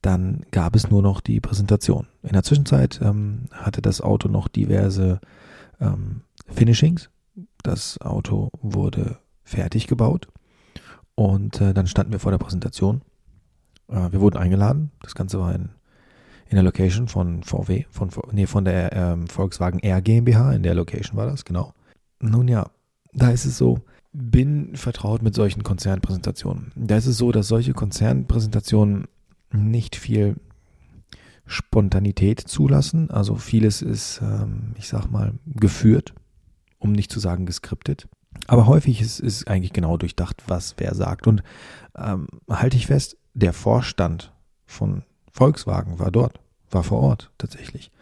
Dann 0.00 0.46
gab 0.52 0.76
es 0.76 0.88
nur 0.90 1.02
noch 1.02 1.20
die 1.20 1.40
Präsentation. 1.40 2.06
In 2.22 2.34
der 2.34 2.44
Zwischenzeit 2.44 3.00
ähm, 3.02 3.46
hatte 3.50 3.82
das 3.82 4.00
Auto 4.00 4.28
noch 4.28 4.46
diverse 4.46 5.20
ähm, 5.80 6.20
Finishings. 6.46 7.10
Das 7.64 8.00
Auto 8.00 8.50
wurde 8.62 9.18
fertig 9.42 9.88
gebaut 9.88 10.28
und 11.16 11.60
äh, 11.60 11.74
dann 11.74 11.88
standen 11.88 12.12
wir 12.12 12.20
vor 12.20 12.30
der 12.30 12.38
Präsentation. 12.38 13.02
Äh, 13.88 14.12
wir 14.12 14.20
wurden 14.20 14.36
eingeladen. 14.36 14.92
Das 15.02 15.16
Ganze 15.16 15.40
war 15.40 15.52
in, 15.52 15.70
in 16.48 16.56
der 16.56 16.64
Location 16.64 17.08
von 17.08 17.42
VW, 17.42 17.84
von, 17.90 18.10
nee, 18.32 18.46
von 18.46 18.64
der 18.64 18.92
ähm, 18.92 19.26
Volkswagen 19.26 19.80
R 19.80 20.00
GmbH. 20.00 20.52
In 20.52 20.62
der 20.62 20.74
Location 20.74 21.16
war 21.16 21.26
das, 21.26 21.44
genau. 21.44 21.74
Nun 22.20 22.48
ja, 22.48 22.70
da 23.12 23.30
ist 23.30 23.44
es 23.44 23.58
so, 23.58 23.80
bin 24.12 24.74
vertraut 24.74 25.22
mit 25.22 25.34
solchen 25.34 25.62
Konzernpräsentationen. 25.62 26.72
Da 26.74 26.96
ist 26.96 27.06
es 27.06 27.18
so, 27.18 27.32
dass 27.32 27.48
solche 27.48 27.74
Konzernpräsentationen 27.74 29.06
nicht 29.52 29.96
viel 29.96 30.36
Spontanität 31.46 32.40
zulassen. 32.40 33.10
Also 33.10 33.36
vieles 33.36 33.82
ist, 33.82 34.20
ähm, 34.22 34.74
ich 34.76 34.88
sag 34.88 35.10
mal, 35.10 35.34
geführt, 35.46 36.14
um 36.78 36.92
nicht 36.92 37.12
zu 37.12 37.20
sagen 37.20 37.46
geskriptet. 37.46 38.08
Aber 38.46 38.66
häufig 38.66 39.00
ist, 39.00 39.20
ist 39.20 39.48
eigentlich 39.48 39.72
genau 39.72 39.96
durchdacht, 39.96 40.42
was 40.46 40.74
wer 40.78 40.94
sagt. 40.94 41.26
Und 41.26 41.42
ähm, 41.96 42.28
halte 42.48 42.76
ich 42.76 42.86
fest, 42.86 43.16
der 43.34 43.52
Vorstand 43.52 44.32
von 44.66 45.02
Volkswagen 45.38 46.00
war 46.00 46.10
dort, 46.10 46.40
war 46.68 46.82
vor 46.82 46.98
Ort 46.98 47.30
tatsächlich. 47.38 47.92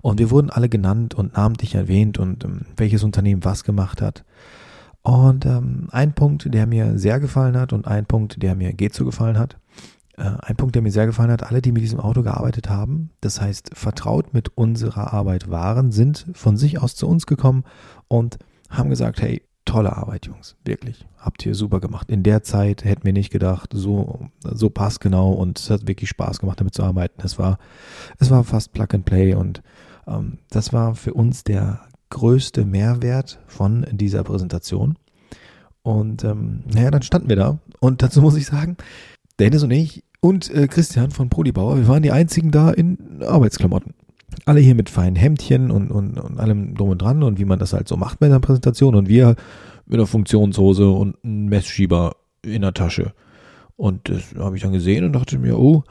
Und 0.00 0.20
wir 0.20 0.30
wurden 0.30 0.48
alle 0.48 0.68
genannt 0.68 1.14
und 1.14 1.34
namentlich 1.36 1.74
erwähnt 1.74 2.18
und 2.18 2.44
ähm, 2.44 2.66
welches 2.76 3.02
Unternehmen 3.02 3.44
was 3.44 3.64
gemacht 3.64 4.00
hat. 4.00 4.24
Und 5.02 5.44
ähm, 5.44 5.88
ein 5.90 6.14
Punkt, 6.14 6.46
der 6.54 6.68
mir 6.68 6.96
sehr 6.96 7.18
gefallen 7.18 7.58
hat 7.58 7.72
und 7.72 7.88
ein 7.88 8.06
Punkt, 8.06 8.40
der 8.42 8.54
mir 8.54 8.72
geht 8.72 8.94
so 8.94 9.04
gefallen 9.04 9.38
hat, 9.38 9.58
äh, 10.16 10.30
ein 10.40 10.54
Punkt, 10.54 10.76
der 10.76 10.82
mir 10.82 10.92
sehr 10.92 11.06
gefallen 11.06 11.32
hat, 11.32 11.42
alle, 11.42 11.60
die 11.60 11.72
mit 11.72 11.82
diesem 11.82 11.98
Auto 11.98 12.22
gearbeitet 12.22 12.70
haben, 12.70 13.10
das 13.20 13.40
heißt 13.40 13.70
vertraut 13.74 14.32
mit 14.32 14.56
unserer 14.56 15.12
Arbeit 15.12 15.50
waren, 15.50 15.90
sind 15.90 16.26
von 16.34 16.56
sich 16.56 16.80
aus 16.80 16.94
zu 16.94 17.08
uns 17.08 17.26
gekommen 17.26 17.64
und 18.06 18.38
haben 18.70 18.88
gesagt, 18.88 19.20
hey, 19.20 19.42
tolle 19.64 19.96
Arbeit, 19.96 20.26
Jungs, 20.26 20.56
wirklich, 20.64 21.06
habt 21.18 21.44
ihr 21.46 21.54
super 21.54 21.80
gemacht. 21.80 22.10
In 22.10 22.22
der 22.22 22.42
Zeit 22.42 22.84
hätten 22.84 23.04
wir 23.04 23.12
nicht 23.12 23.30
gedacht, 23.30 23.70
so, 23.72 24.28
so 24.42 24.70
passgenau 24.70 25.32
und 25.32 25.58
es 25.58 25.70
hat 25.70 25.86
wirklich 25.86 26.10
Spaß 26.10 26.38
gemacht, 26.38 26.60
damit 26.60 26.74
zu 26.74 26.82
arbeiten. 26.82 27.22
Es 27.24 27.38
war, 27.38 27.58
es 28.18 28.30
war 28.30 28.44
fast 28.44 28.72
Plug 28.72 28.88
and 28.92 29.04
Play 29.04 29.34
und 29.34 29.62
ähm, 30.06 30.38
das 30.50 30.72
war 30.72 30.94
für 30.94 31.14
uns 31.14 31.44
der 31.44 31.80
größte 32.10 32.64
Mehrwert 32.64 33.40
von 33.46 33.86
dieser 33.90 34.22
Präsentation. 34.22 34.96
Und 35.82 36.24
ähm, 36.24 36.62
naja, 36.72 36.90
dann 36.90 37.02
standen 37.02 37.28
wir 37.28 37.36
da 37.36 37.58
und 37.80 38.02
dazu 38.02 38.20
muss 38.22 38.36
ich 38.36 38.46
sagen, 38.46 38.76
Dennis 39.38 39.62
und 39.62 39.70
ich 39.70 40.04
und 40.20 40.50
äh, 40.50 40.68
Christian 40.68 41.10
von 41.10 41.28
Polibauer, 41.28 41.76
wir 41.76 41.88
waren 41.88 42.02
die 42.02 42.12
einzigen 42.12 42.50
da 42.50 42.70
in 42.70 43.22
Arbeitsklamotten. 43.22 43.94
Alle 44.46 44.60
hier 44.60 44.74
mit 44.74 44.90
feinen 44.90 45.16
Hemdchen 45.16 45.70
und, 45.70 45.90
und, 45.90 46.18
und 46.18 46.40
allem 46.40 46.74
drum 46.74 46.90
und 46.90 46.98
dran 46.98 47.22
und 47.22 47.38
wie 47.38 47.44
man 47.44 47.58
das 47.58 47.72
halt 47.72 47.88
so 47.88 47.96
macht 47.96 48.18
bei 48.18 48.26
einer 48.26 48.40
Präsentation 48.40 48.94
und 48.94 49.08
wir 49.08 49.36
mit 49.86 49.94
einer 49.94 50.06
Funktionshose 50.06 50.88
und 50.88 51.16
einem 51.24 51.46
Messschieber 51.46 52.16
in 52.42 52.62
der 52.62 52.74
Tasche. 52.74 53.12
Und 53.76 54.08
das 54.08 54.34
habe 54.36 54.56
ich 54.56 54.62
dann 54.62 54.72
gesehen 54.72 55.04
und 55.04 55.12
dachte 55.12 55.38
mir, 55.38 55.58
oh, 55.58 55.84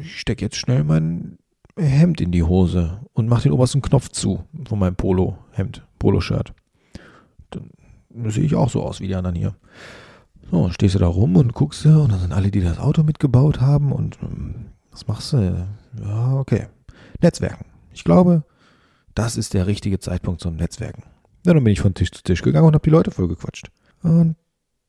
ich 0.00 0.20
stecke 0.20 0.44
jetzt 0.44 0.56
schnell 0.56 0.84
mein 0.84 1.38
Hemd 1.76 2.20
in 2.20 2.32
die 2.32 2.42
Hose 2.42 3.00
und 3.12 3.28
mache 3.28 3.44
den 3.44 3.52
obersten 3.52 3.82
Knopf 3.82 4.08
zu 4.08 4.44
von 4.68 4.78
meinem 4.78 4.96
Polo-Hemd, 4.96 5.86
Poloshirt. 5.98 6.52
Dann 7.50 7.70
sehe 8.26 8.44
ich 8.44 8.54
auch 8.54 8.70
so 8.70 8.82
aus 8.82 9.00
wie 9.00 9.08
die 9.08 9.14
anderen 9.14 9.36
hier. 9.36 9.54
So, 10.50 10.70
stehst 10.70 10.96
du 10.96 10.98
da 10.98 11.06
rum 11.06 11.36
und 11.36 11.54
guckst 11.54 11.86
und 11.86 12.10
dann 12.10 12.18
sind 12.18 12.32
alle, 12.32 12.50
die 12.50 12.60
das 12.60 12.78
Auto 12.78 13.02
mitgebaut 13.02 13.60
haben 13.60 13.92
und 13.92 14.18
ähm, 14.22 14.66
was 14.90 15.06
machst 15.06 15.32
du? 15.32 15.66
Ja, 16.02 16.34
okay. 16.34 16.66
Netzwerken. 17.22 17.66
Ich 17.92 18.04
glaube, 18.04 18.44
das 19.14 19.36
ist 19.36 19.54
der 19.54 19.66
richtige 19.66 19.98
Zeitpunkt 19.98 20.40
zum 20.40 20.56
Netzwerken. 20.56 21.02
Ja, 21.44 21.54
dann 21.54 21.64
bin 21.64 21.72
ich 21.72 21.80
von 21.80 21.94
Tisch 21.94 22.12
zu 22.12 22.22
Tisch 22.22 22.42
gegangen 22.42 22.66
und 22.66 22.74
habe 22.74 22.84
die 22.84 22.90
Leute 22.90 23.10
vollgequatscht. 23.10 23.70
Und 24.02 24.36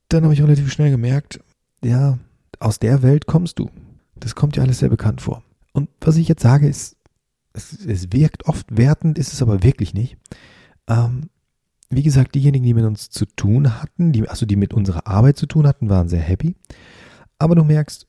dann 0.08 0.24
habe 0.24 0.34
ich 0.34 0.42
relativ 0.42 0.70
schnell 0.70 0.90
gemerkt, 0.90 1.40
ja, 1.82 2.18
aus 2.60 2.78
der 2.78 3.02
Welt 3.02 3.26
kommst 3.26 3.58
du. 3.58 3.70
Das 4.14 4.34
kommt 4.34 4.56
dir 4.56 4.62
alles 4.62 4.78
sehr 4.78 4.88
bekannt 4.88 5.20
vor. 5.20 5.42
Und 5.72 5.88
was 6.00 6.16
ich 6.16 6.28
jetzt 6.28 6.42
sage, 6.42 6.68
ist, 6.68 6.96
es, 7.54 7.84
es 7.84 8.12
wirkt 8.12 8.46
oft 8.46 8.76
wertend, 8.76 9.18
ist 9.18 9.32
es 9.32 9.42
aber 9.42 9.62
wirklich 9.62 9.94
nicht. 9.94 10.16
Ähm, 10.88 11.30
wie 11.90 12.02
gesagt, 12.02 12.34
diejenigen, 12.34 12.64
die 12.64 12.74
mit 12.74 12.84
uns 12.84 13.10
zu 13.10 13.26
tun 13.26 13.82
hatten, 13.82 14.12
die, 14.12 14.28
also 14.28 14.46
die 14.46 14.56
mit 14.56 14.72
unserer 14.72 15.06
Arbeit 15.06 15.36
zu 15.36 15.46
tun 15.46 15.66
hatten, 15.66 15.90
waren 15.90 16.08
sehr 16.08 16.20
happy. 16.20 16.54
Aber 17.38 17.54
du 17.54 17.64
merkst, 17.64 18.06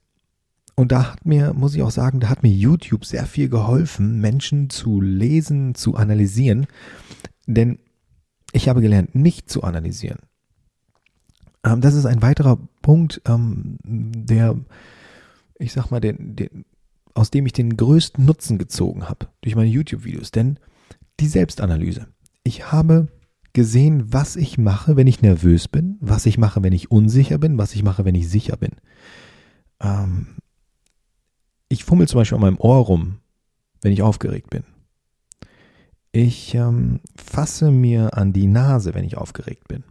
und 0.75 0.91
da 0.91 1.11
hat 1.11 1.25
mir, 1.25 1.53
muss 1.53 1.75
ich 1.75 1.81
auch 1.83 1.91
sagen, 1.91 2.19
da 2.19 2.29
hat 2.29 2.43
mir 2.43 2.51
YouTube 2.51 3.05
sehr 3.05 3.25
viel 3.25 3.49
geholfen, 3.49 4.19
Menschen 4.19 4.69
zu 4.69 5.01
lesen, 5.01 5.75
zu 5.75 5.95
analysieren. 5.95 6.65
Denn 7.45 7.77
ich 8.53 8.69
habe 8.69 8.81
gelernt, 8.81 9.13
nicht 9.13 9.49
zu 9.49 9.63
analysieren. 9.63 10.19
Ähm, 11.63 11.81
das 11.81 11.93
ist 11.93 12.05
ein 12.05 12.21
weiterer 12.21 12.57
Punkt, 12.81 13.21
ähm, 13.25 13.77
der, 13.83 14.55
ich 15.59 15.73
sag 15.73 15.91
mal, 15.91 15.99
den, 15.99 16.35
den, 16.35 16.65
aus 17.13 17.29
dem 17.29 17.45
ich 17.45 17.53
den 17.53 17.77
größten 17.77 18.25
Nutzen 18.25 18.57
gezogen 18.57 19.07
habe 19.07 19.27
durch 19.41 19.55
meine 19.55 19.69
YouTube-Videos. 19.69 20.31
Denn 20.31 20.57
die 21.19 21.27
Selbstanalyse. 21.27 22.07
Ich 22.43 22.71
habe 22.71 23.09
gesehen, 23.53 24.11
was 24.11 24.35
ich 24.35 24.57
mache, 24.57 24.95
wenn 24.95 25.05
ich 25.05 25.21
nervös 25.21 25.67
bin, 25.67 25.97
was 25.99 26.25
ich 26.25 26.39
mache, 26.39 26.63
wenn 26.63 26.73
ich 26.73 26.89
unsicher 26.89 27.37
bin, 27.37 27.59
was 27.59 27.75
ich 27.75 27.83
mache, 27.83 28.03
wenn 28.03 28.15
ich 28.15 28.27
sicher 28.27 28.57
bin. 28.57 28.71
Ähm, 29.79 30.27
ich 31.73 31.83
fummel 31.83 32.07
zum 32.07 32.19
Beispiel 32.19 32.35
an 32.35 32.41
meinem 32.41 32.59
Ohr 32.59 32.77
rum, 32.77 33.19
wenn 33.81 33.91
ich 33.91 34.01
aufgeregt 34.01 34.49
bin. 34.49 34.63
Ich 36.11 36.53
ähm, 36.53 36.99
fasse 37.15 37.71
mir 37.71 38.15
an 38.15 38.33
die 38.33 38.47
Nase, 38.47 38.93
wenn 38.93 39.03
ich 39.03 39.17
aufgeregt 39.17 39.67
bin. 39.67 39.83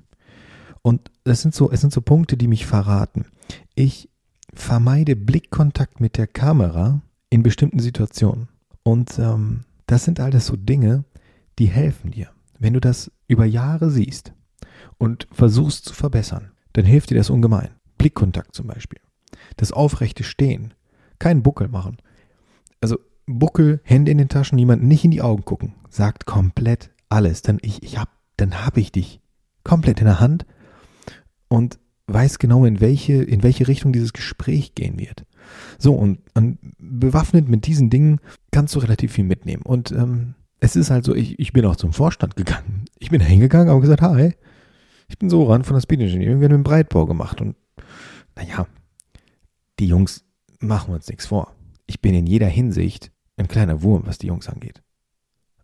Und 0.80 1.10
das 1.24 1.42
sind 1.42 1.54
so, 1.54 1.70
es 1.70 1.80
sind 1.80 1.92
so 1.92 2.00
Punkte, 2.00 2.36
die 2.36 2.48
mich 2.48 2.66
verraten. 2.66 3.26
Ich 3.74 4.08
vermeide 4.54 5.16
Blickkontakt 5.16 6.00
mit 6.00 6.16
der 6.16 6.26
Kamera 6.26 7.02
in 7.30 7.42
bestimmten 7.42 7.80
Situationen. 7.80 8.48
Und 8.84 9.18
ähm, 9.18 9.64
das 9.86 10.04
sind 10.04 10.20
alles 10.20 10.46
so 10.46 10.56
Dinge, 10.56 11.04
die 11.58 11.66
helfen 11.66 12.12
dir. 12.12 12.30
Wenn 12.58 12.74
du 12.74 12.80
das 12.80 13.10
über 13.26 13.44
Jahre 13.44 13.90
siehst 13.90 14.32
und 14.98 15.26
versuchst 15.32 15.84
zu 15.84 15.94
verbessern, 15.94 16.52
dann 16.74 16.84
hilft 16.84 17.10
dir 17.10 17.16
das 17.16 17.30
ungemein. 17.30 17.70
Blickkontakt 17.98 18.54
zum 18.54 18.68
Beispiel. 18.68 19.00
Das 19.56 19.72
aufrechte 19.72 20.22
Stehen. 20.22 20.74
Kein 21.22 21.44
Buckel 21.44 21.68
machen. 21.68 21.98
Also 22.80 22.98
Buckel, 23.26 23.80
Hände 23.84 24.10
in 24.10 24.18
den 24.18 24.28
Taschen, 24.28 24.58
jemanden 24.58 24.88
nicht 24.88 25.04
in 25.04 25.12
die 25.12 25.22
Augen 25.22 25.44
gucken. 25.44 25.76
Sagt 25.88 26.26
komplett 26.26 26.90
alles. 27.10 27.42
Dann 27.42 27.58
ich, 27.62 27.80
ich 27.84 27.96
hab, 27.96 28.08
dann 28.38 28.66
habe 28.66 28.80
ich 28.80 28.90
dich 28.90 29.20
komplett 29.62 30.00
in 30.00 30.06
der 30.06 30.18
Hand 30.18 30.46
und 31.46 31.78
weiß 32.08 32.40
genau, 32.40 32.64
in 32.64 32.80
welche, 32.80 33.22
in 33.22 33.44
welche 33.44 33.68
Richtung 33.68 33.92
dieses 33.92 34.12
Gespräch 34.12 34.74
gehen 34.74 34.98
wird. 34.98 35.24
So, 35.78 35.94
und, 35.94 36.18
und 36.34 36.58
bewaffnet 36.78 37.48
mit 37.48 37.68
diesen 37.68 37.88
Dingen 37.88 38.18
kannst 38.50 38.74
du 38.74 38.80
relativ 38.80 39.12
viel 39.12 39.22
mitnehmen. 39.22 39.62
Und 39.62 39.92
ähm, 39.92 40.34
es 40.58 40.74
ist 40.74 40.90
halt 40.90 41.04
so, 41.04 41.14
ich, 41.14 41.38
ich 41.38 41.52
bin 41.52 41.64
auch 41.66 41.76
zum 41.76 41.92
Vorstand 41.92 42.34
gegangen. 42.34 42.86
Ich 42.98 43.10
bin 43.10 43.20
hingegangen, 43.20 43.68
habe 43.68 43.80
gesagt, 43.80 44.02
hi, 44.02 44.32
ich 45.06 45.20
bin 45.20 45.30
Soran 45.30 45.62
von 45.62 45.74
der 45.74 45.82
Speed 45.82 46.00
Engineering, 46.00 46.40
wir 46.40 46.48
haben 46.48 46.54
einen 46.54 46.64
Breitbau 46.64 47.06
gemacht. 47.06 47.40
Und 47.40 47.54
naja, 48.34 48.66
die 49.78 49.86
Jungs 49.86 50.24
machen 50.62 50.94
uns 50.94 51.08
nichts 51.08 51.26
vor. 51.26 51.54
Ich 51.86 52.00
bin 52.00 52.14
in 52.14 52.26
jeder 52.26 52.46
Hinsicht 52.46 53.12
ein 53.36 53.48
kleiner 53.48 53.82
Wurm, 53.82 54.02
was 54.06 54.18
die 54.18 54.28
Jungs 54.28 54.48
angeht. 54.48 54.82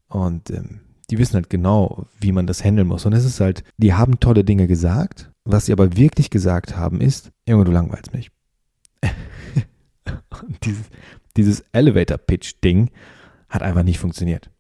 Und 0.09 0.51
ähm, 0.51 0.81
die 1.11 1.19
wissen 1.19 1.35
halt 1.35 1.51
genau, 1.51 2.07
wie 2.21 2.33
man 2.33 2.47
das 2.47 2.65
handeln 2.65 2.89
muss. 2.89 3.07
Und 3.07 3.13
es 3.13 3.25
ist 3.25 3.41
halt, 3.41 3.63
die 3.77 3.95
haben 3.95 4.21
tolle 4.21 4.45
Dinge 4.45 4.67
gesagt. 4.67 5.31
Was 5.45 5.67
sie 5.67 5.73
aber 5.73 5.97
wirklich 5.97 6.29
gesagt 6.29 6.77
haben, 6.77 7.01
ist, 7.01 7.31
Junge, 7.49 7.65
du 7.65 7.73
langweilst 7.73 8.13
mich. 8.13 8.31
dieses, 10.65 10.85
dieses 11.37 11.61
Elevator-Pitch-Ding 11.73 12.91
hat 13.49 13.63
einfach 13.63 13.83
nicht 13.83 13.99
funktioniert. 13.99 14.51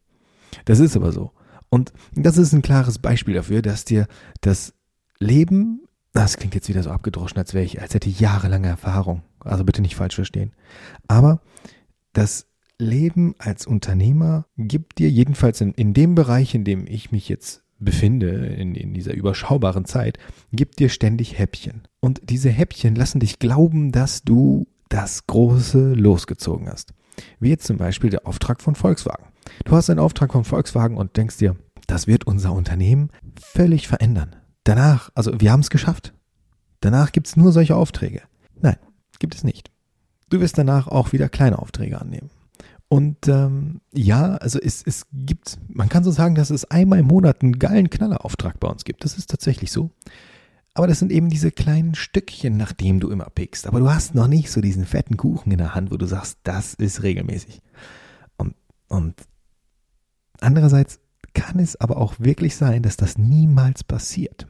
Das 0.64 0.78
ist 0.78 0.96
aber 0.96 1.12
so. 1.12 1.32
Und 1.68 1.92
das 2.14 2.38
ist 2.38 2.54
ein 2.54 2.62
klares 2.62 2.98
Beispiel 2.98 3.34
dafür, 3.34 3.60
dass 3.60 3.84
dir 3.84 4.06
das 4.40 4.72
Leben, 5.18 5.82
das 6.18 6.36
klingt 6.36 6.56
jetzt 6.56 6.68
wieder 6.68 6.82
so 6.82 6.90
abgedroschen, 6.90 7.38
als 7.38 7.54
wäre 7.54 7.64
ich, 7.64 7.80
als 7.80 7.94
hätte 7.94 8.08
ich 8.08 8.18
jahrelange 8.18 8.66
Erfahrung. 8.66 9.22
Also 9.38 9.64
bitte 9.64 9.82
nicht 9.82 9.94
falsch 9.94 10.16
verstehen. 10.16 10.50
Aber 11.06 11.40
das 12.12 12.48
Leben 12.76 13.36
als 13.38 13.68
Unternehmer 13.68 14.44
gibt 14.56 14.98
dir 14.98 15.10
jedenfalls 15.10 15.60
in, 15.60 15.72
in 15.74 15.94
dem 15.94 16.16
Bereich, 16.16 16.56
in 16.56 16.64
dem 16.64 16.88
ich 16.88 17.12
mich 17.12 17.28
jetzt 17.28 17.62
befinde, 17.78 18.30
in, 18.30 18.74
in 18.74 18.94
dieser 18.94 19.14
überschaubaren 19.14 19.84
Zeit, 19.84 20.18
gibt 20.52 20.80
dir 20.80 20.88
ständig 20.88 21.38
Häppchen. 21.38 21.82
Und 22.00 22.20
diese 22.24 22.50
Häppchen 22.50 22.96
lassen 22.96 23.20
dich 23.20 23.38
glauben, 23.38 23.92
dass 23.92 24.22
du 24.22 24.66
das 24.88 25.24
Große 25.28 25.92
losgezogen 25.94 26.68
hast. 26.68 26.94
Wie 27.38 27.50
jetzt 27.50 27.66
zum 27.68 27.76
Beispiel 27.76 28.10
der 28.10 28.26
Auftrag 28.26 28.60
von 28.60 28.74
Volkswagen. 28.74 29.26
Du 29.64 29.70
hast 29.70 29.88
einen 29.88 30.00
Auftrag 30.00 30.32
von 30.32 30.42
Volkswagen 30.42 30.96
und 30.96 31.16
denkst 31.16 31.36
dir, 31.36 31.54
das 31.86 32.08
wird 32.08 32.26
unser 32.26 32.52
Unternehmen 32.52 33.10
völlig 33.40 33.86
verändern. 33.86 34.34
Danach, 34.64 35.10
also 35.14 35.40
wir 35.40 35.52
haben 35.52 35.60
es 35.60 35.70
geschafft. 35.70 36.14
Danach 36.80 37.12
gibt 37.12 37.26
es 37.26 37.36
nur 37.36 37.52
solche 37.52 37.76
Aufträge. 37.76 38.22
Nein, 38.60 38.76
gibt 39.18 39.34
es 39.34 39.44
nicht. 39.44 39.70
Du 40.30 40.40
wirst 40.40 40.58
danach 40.58 40.86
auch 40.86 41.12
wieder 41.12 41.28
kleine 41.28 41.58
Aufträge 41.58 42.00
annehmen. 42.00 42.30
Und 42.88 43.28
ähm, 43.28 43.80
ja, 43.92 44.36
also 44.36 44.58
es, 44.58 44.82
es 44.82 45.06
gibt, 45.12 45.58
man 45.68 45.88
kann 45.88 46.04
so 46.04 46.10
sagen, 46.10 46.34
dass 46.34 46.50
es 46.50 46.64
einmal 46.70 47.00
im 47.00 47.06
Monat 47.06 47.42
einen 47.42 47.58
geilen 47.58 47.90
Knallerauftrag 47.90 48.60
bei 48.60 48.68
uns 48.68 48.84
gibt. 48.84 49.04
Das 49.04 49.18
ist 49.18 49.28
tatsächlich 49.28 49.72
so. 49.72 49.90
Aber 50.74 50.86
das 50.86 50.98
sind 51.00 51.12
eben 51.12 51.28
diese 51.28 51.50
kleinen 51.50 51.94
Stückchen, 51.94 52.56
nach 52.56 52.72
denen 52.72 53.00
du 53.00 53.10
immer 53.10 53.28
pickst. 53.30 53.66
Aber 53.66 53.80
du 53.80 53.90
hast 53.90 54.14
noch 54.14 54.28
nicht 54.28 54.50
so 54.50 54.60
diesen 54.60 54.86
fetten 54.86 55.16
Kuchen 55.16 55.50
in 55.50 55.58
der 55.58 55.74
Hand, 55.74 55.90
wo 55.90 55.96
du 55.96 56.06
sagst, 56.06 56.38
das 56.44 56.74
ist 56.74 57.02
regelmäßig. 57.02 57.60
Und, 58.36 58.54
und 58.88 59.14
Andererseits 60.40 61.00
kann 61.34 61.58
es 61.58 61.80
aber 61.80 61.96
auch 61.98 62.14
wirklich 62.18 62.56
sein, 62.56 62.82
dass 62.82 62.96
das 62.96 63.18
niemals 63.18 63.84
passiert. 63.84 64.46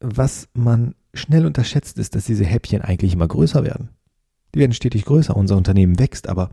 Was 0.00 0.48
man 0.54 0.94
schnell 1.14 1.46
unterschätzt, 1.46 1.98
ist, 1.98 2.14
dass 2.14 2.24
diese 2.24 2.44
Häppchen 2.44 2.82
eigentlich 2.82 3.14
immer 3.14 3.28
größer 3.28 3.64
werden. 3.64 3.90
Die 4.54 4.60
werden 4.60 4.72
stetig 4.72 5.04
größer, 5.04 5.36
unser 5.36 5.56
Unternehmen 5.56 5.98
wächst, 5.98 6.28
aber 6.28 6.50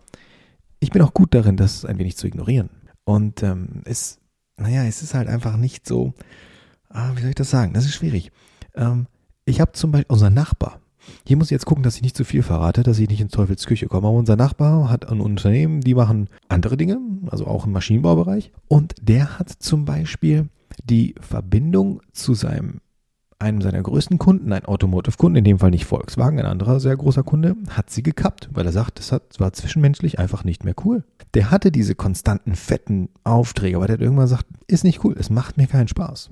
ich 0.80 0.90
bin 0.90 1.02
auch 1.02 1.14
gut 1.14 1.34
darin, 1.34 1.58
das 1.58 1.86
ein 1.86 1.98
wenig 1.98 2.18
zu 2.18 2.28
ignorieren. 2.28 2.70
Und 3.04 3.44
ähm, 3.44 3.82
es, 3.86 4.20
naja, 4.58 4.84
es 4.86 5.02
ist 5.02 5.14
halt 5.14 5.28
einfach 5.28 5.58
nicht 5.58 5.88
so, 5.88 6.14
ah, 6.90 7.12
wie 7.16 7.22
soll 7.22 7.30
ich 7.30 7.36
das 7.36 7.50
sagen? 7.50 7.74
Das 7.74 7.86
ist 7.86 7.94
schwierig. 7.94 8.32
Ähm, 8.76 9.08
ich 9.46 9.62
habe 9.62 9.74
zum 9.74 9.92
Beispiel, 9.92 10.12
unser 10.12 10.30
Nachbar, 10.30 10.82
hier 11.26 11.38
muss 11.38 11.48
ich 11.48 11.52
jetzt 11.52 11.66
gucken, 11.66 11.84
dass 11.84 11.96
ich 11.96 12.02
nicht 12.02 12.18
zu 12.18 12.24
viel 12.24 12.44
verrate, 12.44 12.84
dass 12.84 13.00
ich 13.00 13.10
nicht 13.10 13.22
ins 13.22 13.32
Teufels 13.32 13.66
Küche 13.66 13.88
komme. 13.88 14.08
Aber 14.08 14.18
unser 14.18 14.36
Nachbar 14.36 14.90
hat 14.90 15.10
ein 15.10 15.22
Unternehmen, 15.22 15.82
die 15.82 15.96
machen 15.96 16.30
andere 16.50 16.78
Dinge, 16.78 17.00
also 17.28 17.48
auch 17.48 17.66
im 17.66 17.72
Maschinenbaubereich. 17.72 18.52
Und 18.68 18.94
der 19.02 19.40
hat 19.40 19.50
zum 19.50 19.86
Beispiel 19.86 20.50
die 20.84 21.16
Verbindung 21.20 22.02
zu 22.12 22.34
seinem 22.34 22.82
einem 23.38 23.62
seiner 23.62 23.82
größten 23.82 24.18
Kunden, 24.18 24.54
ein 24.54 24.66
Automotive-Kunden, 24.66 25.36
in 25.36 25.44
dem 25.44 25.60
Fall 25.60 25.70
nicht 25.70 25.86
Volkswagen, 25.86 26.40
ein 26.40 26.46
anderer 26.46 26.80
sehr 26.80 26.96
großer 26.96 27.24
Kunde, 27.24 27.56
hat 27.70 27.90
sie 27.90 28.02
gekappt, 28.02 28.50
weil 28.54 28.66
er 28.66 28.72
sagt, 28.72 29.00
das 29.00 29.40
war 29.40 29.52
zwischenmenschlich 29.52 30.20
einfach 30.20 30.46
nicht 30.46 30.64
mehr 30.64 30.74
cool. 30.86 31.04
Der 31.34 31.52
hatte 31.52 31.72
diese 31.72 31.96
konstanten, 31.96 32.56
fetten 32.56 33.10
Aufträge, 33.26 33.76
aber 33.76 33.88
der 33.88 33.96
hat 33.96 34.02
irgendwann 34.02 34.26
gesagt, 34.26 34.48
ist 34.68 34.86
nicht 34.86 35.04
cool, 35.04 35.16
es 35.20 35.30
macht 35.30 35.58
mir 35.58 35.68
keinen 35.68 35.90
Spaß 35.90 36.30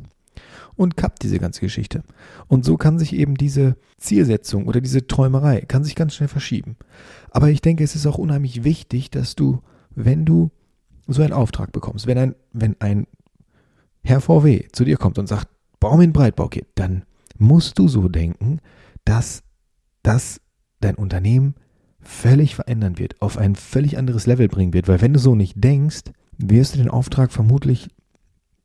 und 0.75 0.97
kappt 0.97 1.23
diese 1.23 1.39
ganze 1.39 1.61
Geschichte. 1.61 2.03
Und 2.47 2.65
so 2.65 2.77
kann 2.77 2.99
sich 2.99 3.13
eben 3.13 3.35
diese 3.35 3.75
Zielsetzung 3.97 4.67
oder 4.67 4.81
diese 4.81 5.07
Träumerei 5.07 5.61
kann 5.61 5.83
sich 5.83 5.95
ganz 5.95 6.15
schnell 6.15 6.29
verschieben. 6.29 6.77
Aber 7.31 7.49
ich 7.49 7.61
denke, 7.61 7.83
es 7.83 7.95
ist 7.95 8.05
auch 8.05 8.17
unheimlich 8.17 8.63
wichtig, 8.63 9.11
dass 9.11 9.35
du, 9.35 9.61
wenn 9.95 10.25
du 10.25 10.51
so 11.07 11.21
einen 11.21 11.33
Auftrag 11.33 11.71
bekommst, 11.71 12.07
wenn 12.07 12.17
ein, 12.17 12.35
wenn 12.51 12.75
ein 12.79 13.07
Herr 14.03 14.21
VW 14.21 14.67
zu 14.71 14.83
dir 14.85 14.97
kommt 14.97 15.17
und 15.17 15.27
sagt, 15.27 15.47
Baum 15.79 16.01
in 16.01 16.13
Breitbau 16.13 16.47
geht, 16.47 16.67
dann 16.75 17.03
musst 17.37 17.79
du 17.79 17.87
so 17.87 18.07
denken, 18.07 18.59
dass 19.05 19.43
das 20.01 20.39
dein 20.79 20.95
Unternehmen 20.95 21.55
völlig 21.99 22.55
verändern 22.55 22.99
wird, 22.99 23.21
auf 23.21 23.37
ein 23.37 23.55
völlig 23.55 23.97
anderes 23.97 24.27
Level 24.27 24.47
bringen 24.47 24.73
wird. 24.73 24.87
Weil 24.87 25.01
wenn 25.01 25.13
du 25.13 25.19
so 25.19 25.35
nicht 25.35 25.63
denkst, 25.63 26.03
wirst 26.37 26.73
du 26.73 26.77
den 26.79 26.89
Auftrag 26.89 27.31
vermutlich 27.31 27.89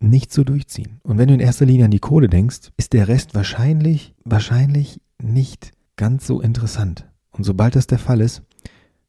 nicht 0.01 0.33
so 0.33 0.45
durchziehen. 0.45 1.01
Und 1.03 1.19
wenn 1.19 1.29
du 1.29 1.35
in 1.35 1.41
erster 1.41 1.67
Linie 1.67 1.87
an 1.87 1.91
die 1.91 1.99
Kohle 1.99 2.29
denkst, 2.29 2.71
ist 2.77 2.93
der 2.93 3.09
Rest 3.09 3.35
wahrscheinlich, 3.35 4.15
wahrscheinlich 4.25 5.01
nicht 5.21 5.73
ganz 5.97 6.27
so 6.27 6.41
interessant. 6.41 7.07
Und 7.31 7.45
sobald 7.45 7.77
das 7.77 7.87
der 7.87 7.99
Fall 7.99 8.21
ist, 8.21 8.43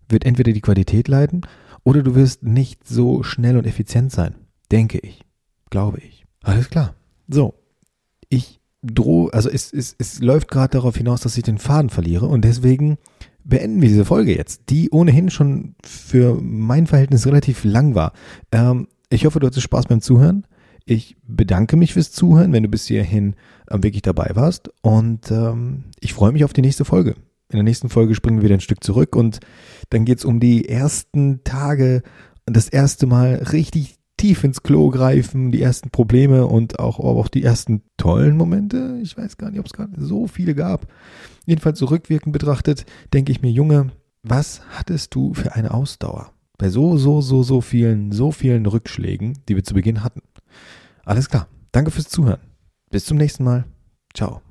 wird 0.08 0.26
entweder 0.26 0.52
die 0.52 0.62
Qualität 0.62 1.08
leiden 1.08 1.42
oder 1.84 2.04
du 2.04 2.16
wirst 2.16 2.44
nicht 2.44 2.88
so 2.88 3.24
schnell 3.24 3.58
und 3.58 3.68
effizient 3.68 4.12
sein. 4.12 4.36
Denke 4.72 5.00
ich. 5.00 5.22
Glaube 5.70 6.00
ich. 6.00 6.26
Alles 6.42 6.70
klar. 6.70 6.96
So. 7.28 7.54
Ich 8.30 8.60
drohe, 8.82 9.34
also 9.34 9.50
es, 9.50 9.74
es, 9.74 9.96
es 9.98 10.20
läuft 10.20 10.50
gerade 10.50 10.72
darauf 10.72 10.96
hinaus, 10.96 11.22
dass 11.22 11.38
ich 11.38 11.44
den 11.44 11.58
Faden 11.58 11.90
verliere 11.90 12.28
und 12.28 12.46
deswegen 12.46 12.98
beenden 13.44 13.82
wir 13.82 13.90
diese 13.90 14.06
Folge 14.06 14.36
jetzt, 14.36 14.70
die 14.70 14.90
ohnehin 14.92 15.30
schon 15.30 15.76
für 15.84 16.40
mein 16.42 16.88
Verhältnis 16.88 17.26
relativ 17.26 17.64
lang 17.64 17.96
war. 17.96 18.14
Ähm, 18.52 18.88
ich 19.10 19.26
hoffe, 19.26 19.40
du 19.40 19.48
hattest 19.48 19.64
Spaß 19.64 19.88
beim 19.88 20.02
Zuhören. 20.02 20.46
Ich 20.86 21.18
bedanke 21.28 21.78
mich 21.78 21.94
fürs 21.94 22.12
Zuhören, 22.12 22.52
wenn 22.54 22.64
du 22.64 22.70
bis 22.70 22.88
hierhin 22.88 23.36
äh, 23.68 23.78
wirklich 23.82 24.02
dabei 24.02 24.32
warst. 24.34 24.72
Und 24.82 25.32
ähm, 25.32 25.86
ich 26.00 26.14
freue 26.14 26.32
mich 26.32 26.44
auf 26.44 26.54
die 26.54 26.62
nächste 26.62 26.86
Folge. 26.86 27.16
In 27.52 27.58
der 27.58 27.64
nächsten 27.64 27.90
Folge 27.90 28.14
springen 28.16 28.38
wir 28.38 28.46
wieder 28.46 28.56
ein 28.56 28.62
Stück 28.62 28.84
zurück 28.84 29.16
und 29.16 29.40
dann 29.90 30.06
geht 30.06 30.20
es 30.20 30.26
um 30.26 30.40
die 30.40 30.70
ersten 30.70 31.44
Tage, 31.44 32.04
das 32.46 32.70
erste 32.70 33.08
Mal 33.08 33.36
richtig 33.52 34.00
tief 34.18 34.44
ins 34.44 34.62
Klo 34.62 34.90
greifen, 34.90 35.52
die 35.52 35.62
ersten 35.62 35.90
Probleme 35.90 36.46
und 36.46 36.78
auch, 36.78 37.00
auch 37.00 37.30
die 37.30 37.42
ersten 37.42 37.82
tollen 37.98 38.38
Momente. 38.38 39.00
Ich 39.02 39.18
weiß 39.18 39.38
gar 39.38 39.50
nicht, 39.50 39.60
ob 39.60 39.66
es 39.66 39.74
gerade 39.74 39.94
so 39.98 40.28
viele 40.28 40.54
gab. 40.54 40.88
Jedenfalls 41.46 41.80
so 41.80 41.86
rückwirkend 41.86 42.34
betrachtet, 42.34 42.86
denke 43.14 43.32
ich 43.32 43.42
mir, 43.42 43.50
Junge, 43.50 43.92
was 44.22 44.62
hattest 44.70 45.16
du 45.16 45.34
für 45.34 45.54
eine 45.54 45.74
Ausdauer? 45.74 46.32
Bei 46.58 46.70
so, 46.70 46.98
so, 46.98 47.22
so, 47.22 47.42
so 47.42 47.62
vielen, 47.62 48.12
so 48.12 48.32
vielen 48.32 48.66
Rückschlägen, 48.66 49.40
die 49.48 49.56
wir 49.56 49.64
zu 49.64 49.74
Beginn 49.74 50.04
hatten. 50.04 50.22
Alles 51.10 51.28
klar. 51.28 51.48
Danke 51.72 51.90
fürs 51.90 52.08
Zuhören. 52.08 52.40
Bis 52.92 53.06
zum 53.06 53.18
nächsten 53.18 53.44
Mal. 53.44 53.66
Ciao. 54.14 54.44